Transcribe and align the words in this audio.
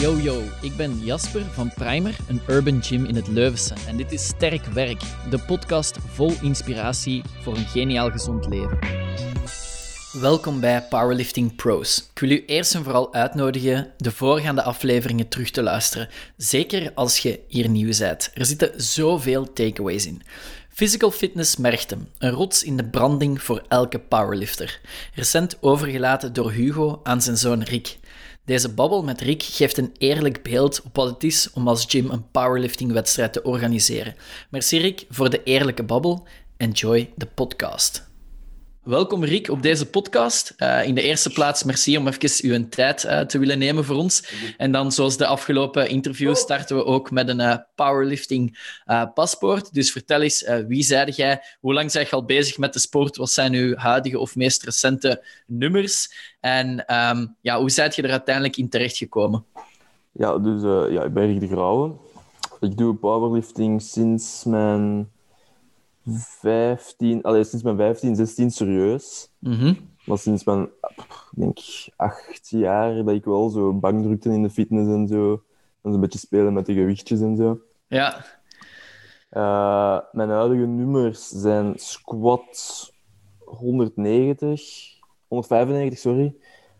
Yo 0.00 0.16
yo, 0.16 0.42
ik 0.62 0.76
ben 0.76 0.98
Jasper 0.98 1.44
van 1.44 1.72
Primer, 1.74 2.16
een 2.28 2.40
urban 2.48 2.82
gym 2.82 3.04
in 3.04 3.14
het 3.14 3.28
Leuvense. 3.28 3.74
En 3.86 3.96
dit 3.96 4.12
is 4.12 4.26
Sterk 4.26 4.64
Werk, 4.64 5.00
de 5.30 5.38
podcast 5.38 5.96
vol 6.06 6.32
inspiratie 6.42 7.22
voor 7.42 7.56
een 7.56 7.66
geniaal 7.66 8.10
gezond 8.10 8.46
leven. 8.48 8.78
Welkom 10.12 10.60
bij 10.60 10.82
Powerlifting 10.82 11.56
Pros. 11.56 12.08
Ik 12.14 12.18
wil 12.18 12.30
u 12.30 12.44
eerst 12.44 12.74
en 12.74 12.84
vooral 12.84 13.14
uitnodigen 13.14 13.92
de 13.96 14.10
voorgaande 14.10 14.62
afleveringen 14.62 15.28
terug 15.28 15.50
te 15.50 15.62
luisteren. 15.62 16.08
Zeker 16.36 16.92
als 16.94 17.18
je 17.18 17.40
hier 17.48 17.68
nieuw 17.68 17.92
bent. 17.98 18.30
Er 18.34 18.46
zitten 18.46 18.82
zoveel 18.82 19.52
takeaways 19.52 20.06
in. 20.06 20.22
Physical 20.68 21.10
Fitness 21.10 21.56
Merchtem, 21.56 22.08
een 22.18 22.30
rots 22.30 22.62
in 22.62 22.76
de 22.76 22.84
branding 22.84 23.42
voor 23.42 23.62
elke 23.68 23.98
powerlifter. 23.98 24.80
Recent 25.14 25.56
overgelaten 25.60 26.32
door 26.32 26.50
Hugo 26.50 27.00
aan 27.02 27.22
zijn 27.22 27.36
zoon 27.36 27.62
Rick. 27.62 27.98
Deze 28.44 28.74
babbel 28.74 29.02
met 29.02 29.20
Rick 29.20 29.42
geeft 29.42 29.78
een 29.78 29.94
eerlijk 29.98 30.42
beeld 30.42 30.82
op 30.82 30.96
wat 30.96 31.10
het 31.10 31.24
is 31.24 31.50
om 31.52 31.68
als 31.68 31.84
gym 31.88 32.10
een 32.10 32.30
powerlifting-wedstrijd 32.30 33.32
te 33.32 33.42
organiseren. 33.42 34.14
Merci 34.50 34.78
Rick 34.78 35.06
voor 35.08 35.30
de 35.30 35.42
eerlijke 35.42 35.82
babbel. 35.82 36.26
Enjoy 36.56 37.12
the 37.16 37.26
podcast. 37.26 38.09
Welkom 38.84 39.24
Rick 39.24 39.50
op 39.50 39.62
deze 39.62 39.90
podcast. 39.90 40.54
Uh, 40.58 40.86
in 40.86 40.94
de 40.94 41.02
eerste 41.02 41.30
plaats, 41.30 41.64
merci 41.64 41.96
om 41.96 42.08
even 42.08 42.50
uw 42.50 42.68
tijd 42.68 43.04
uh, 43.04 43.20
te 43.20 43.38
willen 43.38 43.58
nemen 43.58 43.84
voor 43.84 43.96
ons. 43.96 44.32
En 44.56 44.72
dan, 44.72 44.92
zoals 44.92 45.16
de 45.16 45.26
afgelopen 45.26 45.88
interviews, 45.88 46.38
starten 46.38 46.76
we 46.76 46.84
ook 46.84 47.10
met 47.10 47.28
een 47.28 47.40
uh, 47.40 47.56
powerlifting 47.74 48.58
paspoort. 49.14 49.74
Dus 49.74 49.92
vertel 49.92 50.20
eens, 50.22 50.50
wie 50.66 50.82
zeide 50.82 51.12
jij? 51.12 51.42
Hoe 51.60 51.74
lang 51.74 51.92
ben 51.92 52.02
je 52.02 52.10
al 52.10 52.24
bezig 52.24 52.58
met 52.58 52.72
de 52.72 52.78
sport? 52.78 53.16
Wat 53.16 53.30
zijn 53.30 53.54
uw 53.54 53.76
huidige 53.76 54.18
of 54.18 54.36
meest 54.36 54.62
recente 54.62 55.24
nummers? 55.46 56.12
En 56.40 56.94
um, 56.94 57.36
ja, 57.40 57.58
hoe 57.58 57.70
zijt 57.70 57.94
je 57.94 58.02
er 58.02 58.10
uiteindelijk 58.10 58.56
in 58.56 58.68
terechtgekomen? 58.68 59.44
Ja, 60.12 60.38
dus 60.38 60.62
ja, 60.92 61.02
ik 61.02 61.12
ben 61.12 61.26
Rick 61.26 61.40
de 61.40 61.46
Grauwe. 61.46 61.92
Ik 62.60 62.76
doe 62.76 62.94
powerlifting 62.94 63.82
sinds 63.82 64.44
mijn 64.44 65.10
15, 66.06 67.22
allee, 67.22 67.44
sinds 67.44 67.64
mijn 67.64 67.76
15, 67.76 68.16
16 68.16 68.50
serieus. 68.50 69.30
Mm 69.38 69.76
Maar 70.04 70.18
sinds 70.18 70.44
mijn, 70.44 70.68
denk 71.34 71.58
acht 71.96 72.48
jaar 72.48 73.04
dat 73.04 73.14
ik 73.14 73.24
wel 73.24 73.48
zo 73.48 73.72
bang 73.72 74.02
drukte 74.02 74.32
in 74.32 74.42
de 74.42 74.50
fitness 74.50 74.88
en 74.88 75.08
zo. 75.08 75.42
En 75.82 75.92
een 75.92 76.00
beetje 76.00 76.18
spelen 76.18 76.52
met 76.52 76.66
de 76.66 76.74
gewichtjes 76.74 77.20
en 77.20 77.36
zo. 77.36 77.60
Ja. 77.86 78.24
Uh, 79.30 79.98
mijn 80.12 80.28
huidige 80.28 80.66
nummers 80.66 81.28
zijn 81.28 81.72
squat 81.76 82.92
190, 83.38 84.98
195, 85.28 85.98
sorry. 85.98 86.34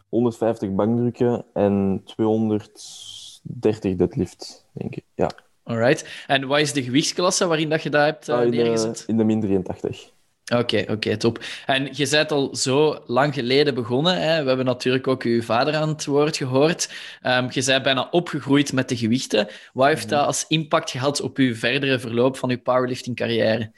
150 0.08 0.74
bankdrukken 0.74 1.44
en 1.52 2.02
230 2.04 3.96
deadlift, 3.96 4.66
denk 4.72 4.96
ik. 4.96 5.04
Ja. 5.14 5.30
Alright. 5.62 6.24
En 6.26 6.46
wat 6.46 6.58
is 6.58 6.72
de 6.72 6.82
gewichtsklasse 6.82 7.46
waarin 7.46 7.68
dat 7.68 7.82
je 7.82 7.90
dat 7.90 8.04
hebt 8.04 8.28
uh, 8.28 8.42
in 8.42 8.50
neergezet? 8.50 8.96
De, 8.96 9.04
in 9.06 9.16
de 9.16 9.24
min 9.24 9.40
83. 9.40 10.10
Oké, 10.56 10.84
oké, 10.88 11.16
top. 11.16 11.38
En 11.66 11.88
je 11.92 12.08
bent 12.10 12.32
al 12.32 12.56
zo 12.56 12.98
lang 13.06 13.34
geleden 13.34 13.74
begonnen. 13.74 14.22
Hè? 14.22 14.42
We 14.42 14.48
hebben 14.48 14.66
natuurlijk 14.66 15.06
ook 15.06 15.22
uw 15.22 15.42
vader 15.42 15.74
aan 15.74 15.88
het 15.88 16.06
woord 16.06 16.36
gehoord. 16.36 16.90
Um, 17.26 17.46
je 17.50 17.64
bent 17.64 17.82
bijna 17.82 18.08
opgegroeid 18.10 18.72
met 18.72 18.88
de 18.88 18.96
gewichten. 18.96 19.48
Wat 19.72 19.86
heeft 19.86 20.08
dat 20.08 20.26
als 20.26 20.44
impact 20.48 20.90
gehad 20.90 21.20
op 21.20 21.36
uw 21.36 21.54
verdere 21.54 21.98
verloop 21.98 22.36
van 22.36 22.50
uw 22.50 22.60
powerlifting 22.60 23.16
carrière? 23.16 23.72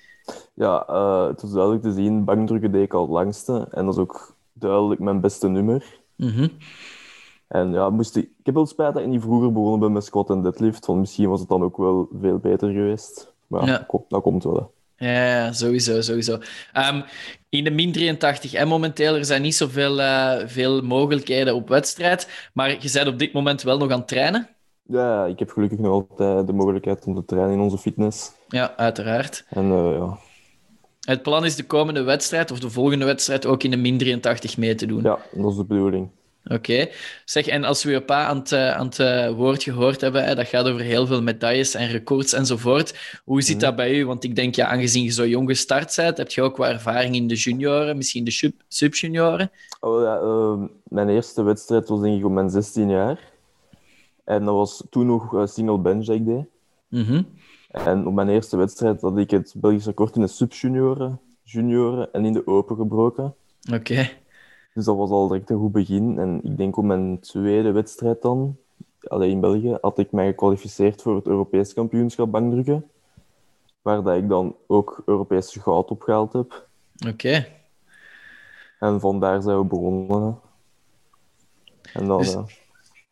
Ja, 0.54 0.86
uh, 0.90 1.26
het 1.26 1.42
was 1.42 1.52
duidelijk 1.52 1.82
te 1.82 1.92
zien. 1.92 2.24
Bankdrukken 2.24 2.72
deed 2.72 2.84
ik 2.84 2.94
al 2.94 3.02
het 3.02 3.10
langste. 3.10 3.68
En 3.70 3.84
dat 3.84 3.94
is 3.94 4.00
ook 4.00 4.36
duidelijk 4.52 5.00
mijn 5.00 5.20
beste 5.20 5.48
nummer. 5.48 5.84
Mm 6.16 6.30
-hmm. 6.30 6.50
En 7.52 7.72
ja, 7.72 7.90
moest 7.90 8.16
ik, 8.16 8.24
ik 8.24 8.46
heb 8.46 8.54
wel 8.54 8.66
spijt 8.66 8.94
dat 8.94 9.02
ik 9.02 9.08
niet 9.08 9.20
vroeger 9.20 9.52
begonnen 9.52 9.80
ben 9.80 9.92
met 9.92 10.04
squat 10.04 10.30
en 10.30 10.42
deadlift, 10.42 10.86
want 10.86 11.00
misschien 11.00 11.28
was 11.28 11.40
het 11.40 11.48
dan 11.48 11.62
ook 11.62 11.76
wel 11.76 12.08
veel 12.20 12.38
beter 12.38 12.70
geweest. 12.70 13.32
Maar 13.46 13.66
ja, 13.66 13.86
dat, 13.90 14.02
dat 14.08 14.22
komt 14.22 14.44
wel. 14.44 14.72
Ja, 14.96 15.52
sowieso, 15.52 16.00
sowieso. 16.00 16.38
Um, 16.76 17.04
in 17.48 17.64
de 17.64 17.70
min 17.70 17.92
83 17.92 18.52
en 18.52 18.68
momenteel, 18.68 19.14
er 19.14 19.24
zijn 19.24 19.42
niet 19.42 19.54
zoveel 19.54 19.98
uh, 19.98 20.34
veel 20.46 20.82
mogelijkheden 20.82 21.54
op 21.54 21.68
wedstrijd, 21.68 22.48
maar 22.52 22.70
je 22.70 22.90
bent 22.92 23.08
op 23.08 23.18
dit 23.18 23.32
moment 23.32 23.62
wel 23.62 23.78
nog 23.78 23.90
aan 23.90 23.98
het 23.98 24.08
trainen? 24.08 24.48
Ja, 24.82 25.24
ik 25.24 25.38
heb 25.38 25.50
gelukkig 25.50 25.78
nog 25.78 25.92
altijd 25.92 26.46
de 26.46 26.52
mogelijkheid 26.52 27.04
om 27.04 27.14
te 27.14 27.24
trainen 27.24 27.54
in 27.54 27.60
onze 27.60 27.78
fitness. 27.78 28.32
Ja, 28.48 28.76
uiteraard. 28.76 29.44
En 29.48 29.64
uh, 29.64 29.96
ja... 29.96 30.18
Het 31.00 31.22
plan 31.22 31.44
is 31.44 31.56
de 31.56 31.66
komende 31.66 32.02
wedstrijd, 32.02 32.50
of 32.50 32.60
de 32.60 32.70
volgende 32.70 33.04
wedstrijd, 33.04 33.46
ook 33.46 33.62
in 33.62 33.70
de 33.70 33.76
min 33.76 33.98
83 33.98 34.56
mee 34.56 34.74
te 34.74 34.86
doen? 34.86 35.02
Ja, 35.02 35.18
dat 35.32 35.50
is 35.50 35.56
de 35.56 35.64
bedoeling. 35.64 36.08
Oké. 36.44 36.54
Okay. 36.54 36.92
Zeg, 37.24 37.46
en 37.46 37.64
als 37.64 37.84
we 37.84 37.90
je 37.90 38.02
pa 38.02 38.26
aan 38.26 38.38
het, 38.38 38.52
aan 38.52 38.86
het 38.86 39.34
woord 39.34 39.62
gehoord 39.62 40.00
hebben, 40.00 40.24
hè, 40.24 40.34
dat 40.34 40.46
gaat 40.46 40.68
over 40.68 40.80
heel 40.80 41.06
veel 41.06 41.22
medailles 41.22 41.74
en 41.74 41.88
records 41.88 42.32
enzovoort. 42.32 43.20
Hoe 43.24 43.42
zit 43.42 43.60
dat 43.60 43.76
bij 43.76 43.98
u? 43.98 44.06
Want 44.06 44.24
ik 44.24 44.36
denk, 44.36 44.54
ja, 44.54 44.66
aangezien 44.66 45.04
je 45.04 45.10
zo 45.10 45.26
jong 45.26 45.48
gestart 45.48 45.96
bent, 45.96 46.16
heb 46.16 46.30
je 46.30 46.42
ook 46.42 46.56
wat 46.56 46.68
ervaring 46.68 47.14
in 47.14 47.26
de 47.26 47.34
junioren, 47.34 47.96
misschien 47.96 48.24
de 48.24 48.52
subjunioren? 48.68 49.50
Oh, 49.80 50.02
ja, 50.02 50.20
uh, 50.20 50.68
mijn 50.84 51.08
eerste 51.08 51.42
wedstrijd 51.42 51.88
was 51.88 52.00
denk 52.00 52.18
ik 52.18 52.24
op 52.24 52.32
mijn 52.32 52.50
16 52.50 52.90
jaar. 52.90 53.30
En 54.24 54.44
dat 54.44 54.54
was 54.54 54.84
toen 54.90 55.06
nog 55.06 55.34
uh, 55.34 55.46
single 55.46 55.78
bench 55.78 56.04
dat 56.04 56.16
ik 56.16 56.26
deed. 56.26 56.44
Mm 56.88 57.04
-hmm. 57.04 57.26
En 57.70 58.06
op 58.06 58.14
mijn 58.14 58.28
eerste 58.28 58.56
wedstrijd 58.56 59.00
had 59.00 59.18
ik 59.18 59.30
het 59.30 59.54
Belgisch 59.56 59.86
record 59.86 60.16
in 60.16 60.20
de 60.20 60.28
subjunioren, 60.28 61.20
junioren 61.42 62.12
en 62.12 62.24
in 62.24 62.32
de 62.32 62.46
open 62.46 62.76
gebroken. 62.76 63.34
Oké. 63.70 63.74
Okay. 63.74 64.21
Dus 64.74 64.84
dat 64.84 64.96
was 64.96 65.10
al 65.10 65.28
direct 65.28 65.50
een 65.50 65.58
goed 65.58 65.72
begin. 65.72 66.18
En 66.18 66.40
ik 66.42 66.56
denk 66.56 66.76
op 66.76 66.84
mijn 66.84 67.20
tweede 67.20 67.72
wedstrijd 67.72 68.22
dan, 68.22 68.56
alleen 69.02 69.30
in 69.30 69.40
België, 69.40 69.78
had 69.80 69.98
ik 69.98 70.12
mij 70.12 70.26
gekwalificeerd 70.26 71.02
voor 71.02 71.14
het 71.14 71.26
Europees 71.26 71.74
kampioenschap 71.74 72.30
bankdrukken. 72.30 72.90
Waar 73.82 74.02
dat 74.02 74.16
ik 74.16 74.28
dan 74.28 74.56
ook 74.66 75.02
Europese 75.06 75.60
goud 75.60 75.90
opgehaald 75.90 76.32
heb. 76.32 76.68
Oké. 76.96 77.08
Okay. 77.08 77.60
En 78.78 79.00
vandaar 79.00 79.42
zijn 79.42 79.58
we 79.58 79.64
begonnen. 79.64 80.38
En 81.92 82.06
dan, 82.06 82.18
dus, 82.18 82.32
ja. 82.32 82.44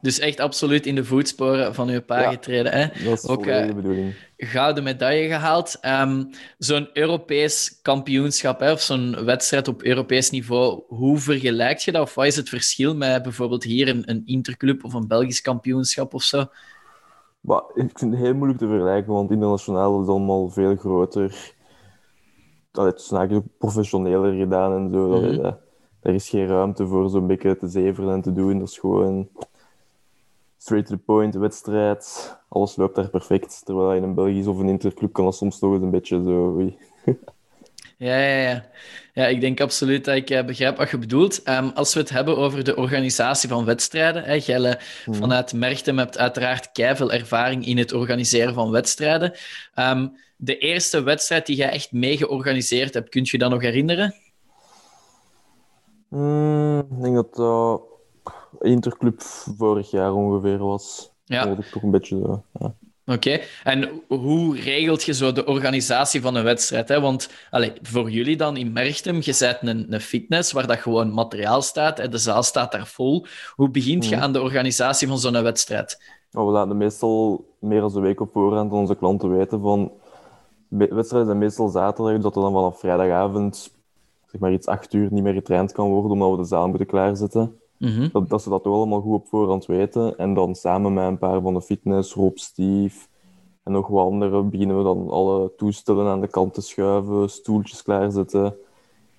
Dus 0.00 0.18
echt 0.18 0.40
absoluut 0.40 0.86
in 0.86 0.94
de 0.94 1.04
voetsporen 1.04 1.74
van 1.74 1.88
uw 1.88 2.02
pa 2.02 2.20
ja, 2.20 2.30
getreden. 2.30 2.72
Hè? 2.72 3.04
Dat 3.04 3.18
is 3.18 3.26
ook 3.26 3.46
uh, 3.46 3.66
de 3.66 3.74
bedoeling. 3.74 4.14
Gouden 4.36 4.84
medaille 4.84 5.28
gehaald. 5.28 5.78
Um, 5.86 6.30
zo'n 6.58 6.88
Europees 6.92 7.78
kampioenschap 7.82 8.60
hè, 8.60 8.72
of 8.72 8.80
zo'n 8.80 9.24
wedstrijd 9.24 9.68
op 9.68 9.82
Europees 9.82 10.30
niveau, 10.30 10.82
hoe 10.88 11.18
vergelijk 11.18 11.78
je 11.78 11.92
dat? 11.92 12.02
Of 12.02 12.14
wat 12.14 12.26
is 12.26 12.36
het 12.36 12.48
verschil 12.48 12.96
met 12.96 13.22
bijvoorbeeld 13.22 13.64
hier 13.64 13.88
een, 13.88 14.10
een 14.10 14.22
interclub 14.24 14.84
of 14.84 14.94
een 14.94 15.08
Belgisch 15.08 15.40
kampioenschap 15.40 16.14
of 16.14 16.22
zo? 16.22 16.44
Maar, 17.40 17.62
ik 17.74 17.98
vind 17.98 18.12
het 18.12 18.20
heel 18.20 18.34
moeilijk 18.34 18.58
te 18.58 18.66
vergelijken, 18.66 19.12
want 19.12 19.30
internationaal 19.30 19.92
is 19.94 20.00
het 20.00 20.08
allemaal 20.08 20.48
veel 20.48 20.76
groter. 20.76 21.52
Het 22.72 22.98
is 22.98 23.10
eigenlijk 23.12 23.46
professioneler 23.58 24.32
gedaan 24.32 24.72
en 24.72 24.90
zo. 24.90 25.08
Mhm. 25.08 25.32
Mm 25.32 25.40
-hmm. 25.40 25.56
Er 26.00 26.14
is 26.14 26.28
geen 26.28 26.46
ruimte 26.46 26.86
voor 26.86 27.08
zo'n 27.08 27.26
beetje 27.26 27.56
te 27.56 27.68
zeveren 27.68 28.12
en 28.12 28.20
te 28.20 28.32
doen. 28.32 28.58
Dat 28.58 28.68
is 28.68 28.78
gewoon 28.78 29.28
straight 30.60 30.86
to 30.86 30.94
the 30.94 31.02
point, 31.02 31.34
wedstrijd. 31.34 32.36
Alles 32.48 32.76
loopt 32.76 32.94
daar 32.96 33.08
perfect. 33.08 33.64
Terwijl 33.64 33.92
in 33.94 34.02
een 34.02 34.14
Belgisch 34.14 34.46
of 34.46 34.58
een 34.58 34.68
interclub 34.68 35.12
kan 35.12 35.24
dat 35.24 35.34
soms 35.36 35.58
toch 35.58 35.72
eens 35.72 35.82
een 35.82 35.90
beetje 35.90 36.22
zo... 36.22 36.54
Oei. 36.56 36.78
Ja, 37.96 38.16
ja, 38.18 38.48
ja. 38.50 38.64
ja, 39.12 39.26
ik 39.26 39.40
denk 39.40 39.60
absoluut 39.60 40.04
dat 40.04 40.14
ik 40.14 40.30
uh, 40.30 40.44
begrijp 40.44 40.76
wat 40.76 40.90
je 40.90 40.98
bedoelt. 40.98 41.48
Um, 41.48 41.68
als 41.74 41.94
we 41.94 42.00
het 42.00 42.10
hebben 42.10 42.36
over 42.36 42.64
de 42.64 42.76
organisatie 42.76 43.48
van 43.48 43.64
wedstrijden, 43.64 44.24
hè, 44.24 44.40
Gelle 44.40 44.78
Mhm. 45.06 45.18
vanuit 45.18 45.52
Merchtem 45.52 45.98
hebt 45.98 46.18
uiteraard 46.18 46.72
keiveel 46.72 47.12
ervaring 47.12 47.66
in 47.66 47.78
het 47.78 47.92
organiseren 47.92 48.54
van 48.54 48.70
wedstrijden. 48.70 49.32
Um, 49.74 50.16
de 50.36 50.58
eerste 50.58 51.02
wedstrijd 51.02 51.46
die 51.46 51.56
jij 51.56 51.70
echt 51.70 51.92
mee 51.92 52.16
georganiseerd 52.16 52.94
hebt, 52.94 53.08
kunt 53.08 53.28
je 53.28 53.38
dat 53.38 53.50
nog 53.50 53.62
herinneren? 53.62 54.14
Mm, 56.08 56.78
ik 56.78 57.02
denk 57.02 57.14
dat 57.14 57.34
dat 57.34 57.82
interclub 58.60 59.20
vorig 59.56 59.90
jaar 59.90 60.12
ongeveer 60.12 60.58
was. 60.58 61.10
Ja. 61.24 61.44
Dat 61.44 61.58
ik 61.58 61.64
toch 61.64 61.82
een 61.82 61.90
beetje 61.90 62.18
zo... 62.18 62.42
Ja. 62.58 62.74
Oké, 63.06 63.28
okay. 63.28 63.42
en 63.64 64.02
hoe 64.08 64.60
regelt 64.60 65.02
je 65.02 65.12
zo 65.12 65.32
de 65.32 65.46
organisatie 65.46 66.20
van 66.22 66.34
een 66.34 66.44
wedstrijd? 66.44 66.88
Hè? 66.88 67.00
Want 67.00 67.30
allez, 67.50 67.70
voor 67.82 68.10
jullie 68.10 68.36
dan 68.36 68.56
in 68.56 68.72
Merchtem, 68.72 69.16
je 69.20 69.36
bent 69.38 69.58
een, 69.62 69.92
een 69.92 70.00
fitness 70.00 70.52
waar 70.52 70.66
dat 70.66 70.78
gewoon 70.78 71.12
materiaal 71.12 71.62
staat, 71.62 71.98
hè? 71.98 72.08
de 72.08 72.18
zaal 72.18 72.42
staat 72.42 72.72
daar 72.72 72.86
vol. 72.86 73.26
Hoe 73.54 73.70
begint 73.70 74.06
je 74.06 74.14
Mhm. 74.14 74.24
aan 74.24 74.32
de 74.32 74.40
organisatie 74.40 75.08
van 75.08 75.18
zo'n 75.18 75.42
wedstrijd? 75.42 76.02
Maar 76.30 76.46
we 76.46 76.52
laten 76.52 76.76
meestal 76.76 77.44
meer 77.58 77.80
dan 77.80 77.96
een 77.96 78.02
week 78.02 78.20
op 78.20 78.32
voorhand 78.32 78.72
onze 78.72 78.96
klanten 78.96 79.36
weten 79.36 79.60
van... 79.60 79.92
Wedstrijden 80.68 81.26
zijn 81.26 81.38
meestal 81.38 81.68
zaterdag, 81.68 82.20
dat 82.20 82.36
er 82.36 82.42
dan 82.42 82.52
vanaf 82.52 82.78
vrijdagavond 82.78 83.70
zeg 84.26 84.40
maar 84.40 84.52
iets 84.52 84.66
acht 84.66 84.92
uur 84.92 85.08
niet 85.12 85.22
meer 85.22 85.32
getraind 85.32 85.72
kan 85.72 85.88
worden, 85.88 86.10
omdat 86.10 86.30
we 86.30 86.36
de 86.36 86.44
zaal 86.44 86.68
moeten 86.68 86.86
klaarzetten. 86.86 87.59
Mhm. 87.80 88.08
Dat, 88.12 88.28
dat 88.28 88.42
ze 88.42 88.48
dat 88.48 88.62
toch 88.62 88.74
allemaal 88.74 89.00
goed 89.00 89.14
op 89.14 89.28
voorhand 89.28 89.66
weten. 89.66 90.18
En 90.18 90.34
dan 90.34 90.54
samen 90.54 90.92
met 90.92 91.06
een 91.06 91.18
paar 91.18 91.40
van 91.40 91.54
de 91.54 91.62
fitness, 91.62 92.14
Rob, 92.14 92.36
Steve 92.36 93.06
en 93.62 93.72
nog 93.72 93.88
wat 93.88 94.06
anderen, 94.06 94.50
beginnen 94.50 94.76
we 94.76 94.82
dan 94.82 95.08
alle 95.08 95.54
toestellen 95.56 96.06
aan 96.06 96.20
de 96.20 96.28
kant 96.28 96.54
te 96.54 96.60
schuiven, 96.60 97.30
stoeltjes 97.30 97.82
klaarzetten. 97.82 98.56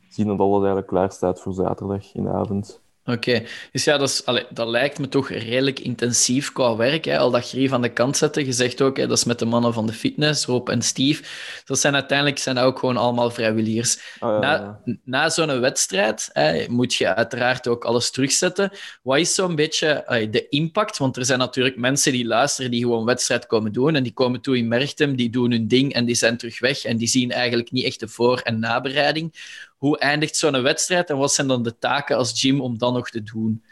Zien 0.10 0.28
dat 0.28 0.40
alles 0.40 0.58
eigenlijk 0.58 0.88
klaar 0.88 1.12
staat 1.12 1.42
voor 1.42 1.54
zaterdag 1.54 2.14
in 2.14 2.24
de 2.24 2.30
avond. 2.30 2.82
Oké, 3.06 3.44
dus 3.72 3.84
ja, 3.84 3.98
dat, 3.98 4.10
is, 4.10 4.26
allee, 4.26 4.46
dat 4.50 4.68
lijkt 4.68 5.00
me 5.00 5.08
toch 5.08 5.30
redelijk 5.30 5.80
intensief 5.80 6.52
qua 6.52 6.76
werk. 6.76 7.06
Hè? 7.06 7.18
Al 7.18 7.32
dat 7.32 7.48
grief 7.50 7.72
aan 7.72 7.82
de 7.82 7.94
kant 7.94 8.18
zetten. 8.18 8.46
Je 8.46 8.52
zegt 8.52 8.82
ook, 8.82 8.98
hè, 8.98 9.08
dat 9.08 9.18
is 9.18 9.24
met 9.24 9.40
de 9.40 9.46
mannen 9.46 9.74
van 9.74 9.86
de 9.88 9.94
fitness, 9.94 10.46
Rob 10.46 10.70
en 10.70 10.82
Steve. 10.82 11.24
Dat 11.66 11.80
zijn 11.80 11.94
uiteindelijk 11.94 12.38
zijn 12.40 12.56
dat 12.56 12.64
ook 12.64 12.80
gewoon 12.80 12.98
allemaal 12.98 13.32
vrijwilligers. 13.32 14.00
Ja, 14.20 14.40
Na, 14.40 14.82
na 15.04 15.30
zo'n 15.30 15.60
wedstrijd 15.60 16.30
hè, 16.34 16.66
moet 16.70 16.94
je 16.94 17.16
uiteraard 17.16 17.68
ook 17.68 17.86
alles 17.86 18.12
terugzetten. 18.12 18.72
Wat 19.04 19.18
is 19.18 19.36
zo'n 19.36 19.56
beetje 19.56 20.06
allee, 20.08 20.30
de 20.30 20.48
impact? 20.50 20.98
Want 20.98 21.18
er 21.18 21.26
zijn 21.26 21.40
natuurlijk 21.40 21.78
mensen 21.78 22.12
die 22.12 22.26
luisteren 22.26 22.72
die 22.72 22.82
gewoon 22.82 23.06
wedstrijd 23.06 23.46
komen 23.46 23.72
doen 23.72 23.96
en 23.96 24.04
die 24.04 24.14
komen 24.14 24.42
toe 24.42 24.58
in 24.58 24.68
Merchtem, 24.68 25.16
die 25.16 25.30
doen 25.30 25.52
hun 25.52 25.68
ding 25.68 25.94
en 25.94 26.06
die 26.06 26.16
zijn 26.16 26.38
terug 26.38 26.60
weg 26.60 26.84
en 26.84 26.98
die 26.98 27.08
zien 27.08 27.32
eigenlijk 27.32 27.72
niet 27.72 27.86
echt 27.86 28.00
de 28.00 28.08
voor- 28.08 28.40
en 28.40 28.60
nabereiding. 28.60 29.34
Hoe 29.82 29.98
eindigt 29.98 30.36
zo'n 30.36 30.62
wedstrijd 30.62 31.10
en 31.10 31.18
wat 31.18 31.32
zijn 31.32 31.48
dan 31.48 31.64
de 31.64 31.78
taken 31.78 32.18
als 32.18 32.40
gym 32.40 32.62
om 32.62 32.78
dan 32.78 32.94
nog 32.94 33.10
te 33.10 33.24
doen? 33.24 33.64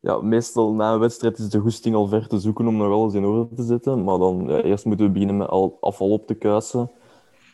Ja, 0.00 0.20
meestal 0.20 0.72
na 0.72 0.92
een 0.92 0.98
wedstrijd 0.98 1.38
is 1.38 1.48
de 1.48 1.58
goesting 1.58 1.94
al 1.94 2.06
ver 2.06 2.28
te 2.28 2.38
zoeken 2.38 2.66
om 2.66 2.76
nog 2.76 2.92
alles 2.92 3.14
in 3.14 3.24
orde 3.24 3.54
te 3.54 3.62
zetten. 3.62 4.04
Maar 4.04 4.18
dan, 4.18 4.44
ja, 4.48 4.60
eerst 4.62 4.84
moeten 4.84 5.06
we 5.06 5.12
beginnen 5.12 5.36
met 5.36 5.48
al 5.48 5.78
afval 5.80 6.10
op 6.10 6.26
te 6.26 6.34
kuisen. 6.34 6.90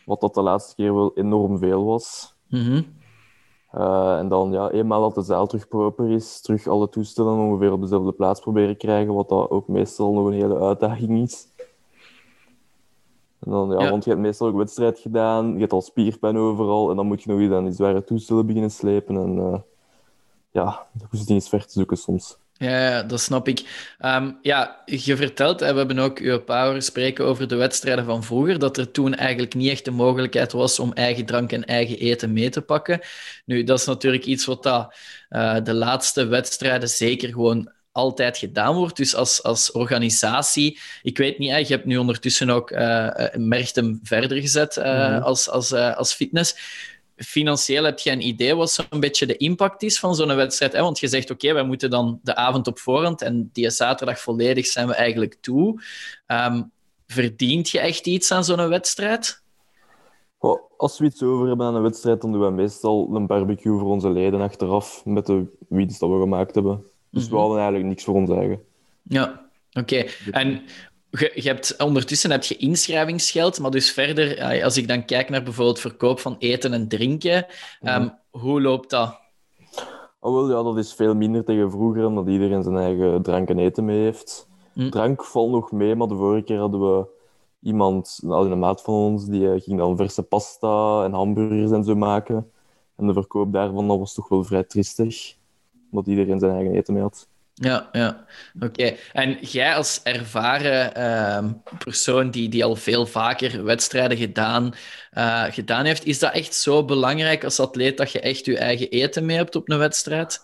Wat 0.05 0.21
dat 0.21 0.33
de 0.33 0.41
laatste 0.41 0.75
keer 0.75 0.93
wel 0.95 1.11
enorm 1.15 1.57
veel 1.57 1.85
was. 1.85 2.35
Mhm. 2.49 2.81
Eh, 3.71 4.17
en 4.17 4.27
dan, 4.27 4.51
ja, 4.51 4.69
eenmaal 4.69 5.01
dat 5.01 5.15
de 5.15 5.21
zaal 5.21 5.47
terug 5.47 5.67
proper 5.67 6.11
is, 6.11 6.41
terug 6.41 6.67
alle 6.67 6.89
toestellen 6.89 7.37
ongeveer 7.37 7.71
op 7.71 7.81
dezelfde 7.81 8.11
plaats 8.11 8.39
proberen 8.39 8.77
krijgen. 8.77 9.13
Wat 9.13 9.29
dat 9.29 9.49
ook 9.49 9.67
meestal 9.67 10.13
nog 10.13 10.27
een 10.27 10.33
hele 10.33 10.59
uitdaging 10.59 11.21
is. 11.21 11.47
En 13.45 13.51
dan, 13.51 13.69
ja, 13.69 13.83
Ja. 13.83 13.89
want 13.89 14.03
je 14.03 14.09
hebt 14.09 14.21
meestal 14.21 14.47
ook 14.47 14.57
wedstrijd 14.57 14.99
gedaan, 14.99 15.53
je 15.53 15.59
hebt 15.59 15.71
al 15.71 15.81
spierpijn 15.81 16.37
overal. 16.37 16.89
En 16.89 16.95
dan 16.95 17.05
moet 17.05 17.23
je 17.23 17.29
nog 17.29 17.39
eens 17.39 17.51
aan 17.51 17.63
die 17.63 17.73
zware 17.73 18.03
toestellen 18.03 18.45
beginnen 18.45 18.71
slepen. 18.71 19.15
En 19.15 19.37
eh, 19.37 19.59
ja, 20.51 20.85
goesting 21.09 21.39
is 21.39 21.49
ver 21.49 21.65
te 21.65 21.71
zoeken 21.71 21.97
soms. 21.97 22.37
Ja, 22.57 23.03
dat 23.03 23.19
snap 23.19 23.47
ik. 23.47 23.93
Ehm, 23.99 24.31
ja, 24.41 24.81
je 24.85 25.15
vertelt, 25.17 25.59
hè, 25.59 25.71
we 25.71 25.77
hebben 25.77 25.99
ook 25.99 26.19
uw 26.19 26.39
power 26.39 26.81
spreken 26.81 27.25
over 27.25 27.47
de 27.47 27.55
wedstrijden 27.55 28.05
van 28.05 28.23
vroeger, 28.23 28.59
dat 28.59 28.77
er 28.77 28.91
toen 28.91 29.13
eigenlijk 29.15 29.53
niet 29.53 29.69
echt 29.69 29.85
de 29.85 29.91
mogelijkheid 29.91 30.51
was 30.51 30.79
om 30.79 30.93
eigen 30.93 31.25
drank 31.25 31.51
en 31.51 31.65
eigen 31.65 31.97
eten 31.97 32.33
mee 32.33 32.49
te 32.49 32.61
pakken. 32.61 32.99
Nu, 33.45 33.63
dat 33.63 33.79
is 33.79 33.85
natuurlijk 33.85 34.25
iets 34.25 34.45
wat 34.45 34.63
dat, 34.63 34.95
eh, 35.29 35.55
de 35.63 35.73
laatste 35.73 36.25
wedstrijden 36.25 36.89
zeker 36.89 37.29
gewoon 37.29 37.71
altijd 37.93 38.37
gedaan 38.37 38.75
wordt. 38.75 38.97
Dus 38.97 39.15
als, 39.15 39.43
als 39.43 39.71
organisatie, 39.71 40.79
ik 41.03 41.17
weet 41.17 41.37
niet, 41.37 41.67
je 41.67 41.73
hebt 41.73 41.85
nu 41.85 41.97
ondertussen 41.97 42.49
ook 42.49 42.71
eh, 42.71 43.25
Merchtem 43.35 43.99
verder 44.03 44.37
gezet 44.41 44.77
eh, 44.77 45.09
Mhm. 45.09 45.21
als, 45.21 45.49
als, 45.49 45.73
als 45.73 46.13
fitness 46.13 46.55
financieel 47.15 47.83
heb 47.83 47.99
je 47.99 48.11
een 48.11 48.27
idee 48.27 48.55
wat 48.55 48.71
zo'n 48.71 48.99
beetje 48.99 49.25
de 49.25 49.37
impact 49.37 49.83
is 49.83 49.99
van 49.99 50.15
zo'n 50.15 50.35
wedstrijd? 50.35 50.73
Hè? 50.73 50.81
Want 50.81 50.99
je 50.99 51.07
zegt, 51.07 51.31
oké, 51.31 51.53
wij 51.53 51.63
moeten 51.63 51.89
dan 51.89 52.19
de 52.23 52.35
avond 52.35 52.67
op 52.67 52.79
voorhand 52.79 53.21
en 53.21 53.49
die 53.53 53.69
zaterdag 53.69 54.19
volledig 54.19 54.65
zijn 54.65 54.87
we 54.87 54.93
eigenlijk 54.93 55.37
toe. 55.41 55.81
Ehm, 56.25 56.63
verdient 57.07 57.69
je 57.69 57.79
echt 57.79 58.07
iets 58.07 58.31
aan 58.31 58.43
zo'n 58.43 58.67
wedstrijd? 58.67 59.41
Als 60.77 60.99
we 60.99 61.05
iets 61.05 61.21
over 61.23 61.47
hebben 61.47 61.65
aan 61.65 61.75
een 61.75 61.81
wedstrijd, 61.81 62.21
dan 62.21 62.31
doen 62.31 62.41
we 62.41 62.49
meestal 62.49 63.09
een 63.15 63.27
barbecue 63.27 63.79
voor 63.79 63.89
onze 63.89 64.09
leden 64.09 64.41
achteraf 64.41 65.05
met 65.05 65.25
de 65.25 65.57
wiets 65.69 65.99
dat 65.99 66.09
we 66.09 66.19
gemaakt 66.19 66.55
hebben. 66.55 66.83
Dus 67.13 67.23
we 67.23 67.29
Mhm. 67.29 67.39
hadden 67.39 67.57
eigenlijk 67.57 67.87
niks 67.89 68.03
voor 68.03 68.15
ons 68.15 68.29
eigen. 68.29 68.61
Ja, 69.03 69.49
oké. 69.73 70.05
En 70.31 70.61
je, 71.09 71.31
je 71.35 71.47
hebt, 71.47 71.81
ondertussen 71.83 72.31
heb 72.31 72.43
je 72.43 72.55
inschrijvingsgeld, 72.57 73.59
maar 73.59 73.71
dus 73.71 73.91
verder, 73.91 74.63
als 74.63 74.77
ik 74.77 74.87
dan 74.87 75.05
kijk 75.05 75.29
naar 75.29 75.43
bijvoorbeeld 75.43 75.79
verkoop 75.79 76.19
van 76.19 76.35
eten 76.39 76.73
en 76.73 76.87
drinken, 76.87 77.45
ehm, 77.81 78.07
hoe 78.29 78.61
loopt 78.61 78.89
dat? 78.89 79.19
Oh, 80.19 80.33
wel, 80.33 80.49
ja, 80.57 80.63
dat 80.63 80.77
is 80.77 80.93
veel 80.93 81.15
minder 81.15 81.43
tegen 81.43 81.71
vroeger, 81.71 82.05
omdat 82.05 82.27
iedereen 82.27 82.63
zijn 82.63 82.77
eigen 82.77 83.21
drank 83.21 83.49
en 83.49 83.59
eten 83.59 83.85
mee 83.85 83.99
heeft. 83.99 84.47
Hm. 84.73 84.89
Drank 84.89 85.23
valt 85.25 85.51
nog 85.51 85.71
mee, 85.71 85.95
maar 85.95 86.07
de 86.07 86.15
vorige 86.15 86.43
keer 86.43 86.59
hadden 86.59 86.79
we 86.97 87.05
iemand, 87.61 88.19
nou, 88.23 88.51
een 88.51 88.59
maat 88.59 88.81
van 88.81 88.93
ons, 88.93 89.25
die 89.25 89.51
eh, 89.51 89.61
ging 89.61 89.77
dan 89.77 89.97
verse 89.97 90.23
pasta 90.23 91.03
en 91.03 91.13
hamburgers 91.13 91.71
en 91.71 91.83
zo 91.83 91.95
maken. 91.95 92.51
En 92.95 93.07
de 93.07 93.13
verkoop 93.13 93.53
daarvan 93.53 93.87
dat 93.87 93.97
was 93.99 94.13
toch 94.13 94.27
wel 94.29 94.43
vrij 94.43 94.63
tristig, 94.63 95.35
omdat 95.93 96.07
iedereen 96.07 96.39
zijn 96.39 96.51
eigen 96.55 96.73
eten 96.75 96.93
mee 96.93 97.03
had. 97.03 97.27
Ja, 97.53 97.89
ja. 97.91 98.25
Oké. 98.59 98.95
En 99.13 99.37
jij 99.41 99.75
als 99.75 100.03
ervaren 100.03 100.95
ehm, 100.95 101.51
persoon 101.77 102.31
die, 102.31 102.49
die 102.49 102.63
al 102.63 102.75
veel 102.75 103.05
vaker 103.05 103.63
wedstrijden 103.63 104.17
gedaan, 104.17 104.73
eh, 105.11 105.43
gedaan 105.43 105.85
heeft, 105.85 106.05
is 106.05 106.19
dat 106.19 106.33
echt 106.33 106.55
zo 106.55 106.85
belangrijk 106.85 107.43
als 107.43 107.59
atleet 107.59 107.97
dat 107.97 108.11
je 108.11 108.19
echt 108.19 108.45
je 108.45 108.57
eigen 108.57 108.89
eten 108.89 109.25
mee 109.25 109.37
hebt 109.37 109.55
op 109.55 109.69
een 109.69 109.77
wedstrijd? 109.77 110.41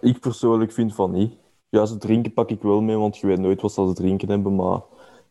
Ik 0.00 0.20
persoonlijk 0.20 0.72
vind 0.72 0.94
van 0.94 1.10
niet. 1.10 1.32
Juist 1.68 1.92
het 1.92 2.00
drinken 2.00 2.32
pak 2.32 2.50
ik 2.50 2.62
wel 2.62 2.80
mee, 2.80 2.96
want 2.96 3.16
je 3.16 3.26
weet 3.26 3.38
nooit 3.38 3.60
wat 3.60 3.72
ze 3.72 3.84
te 3.86 3.94
drinken 3.94 4.28
hebben, 4.28 4.54
maar 4.54 4.80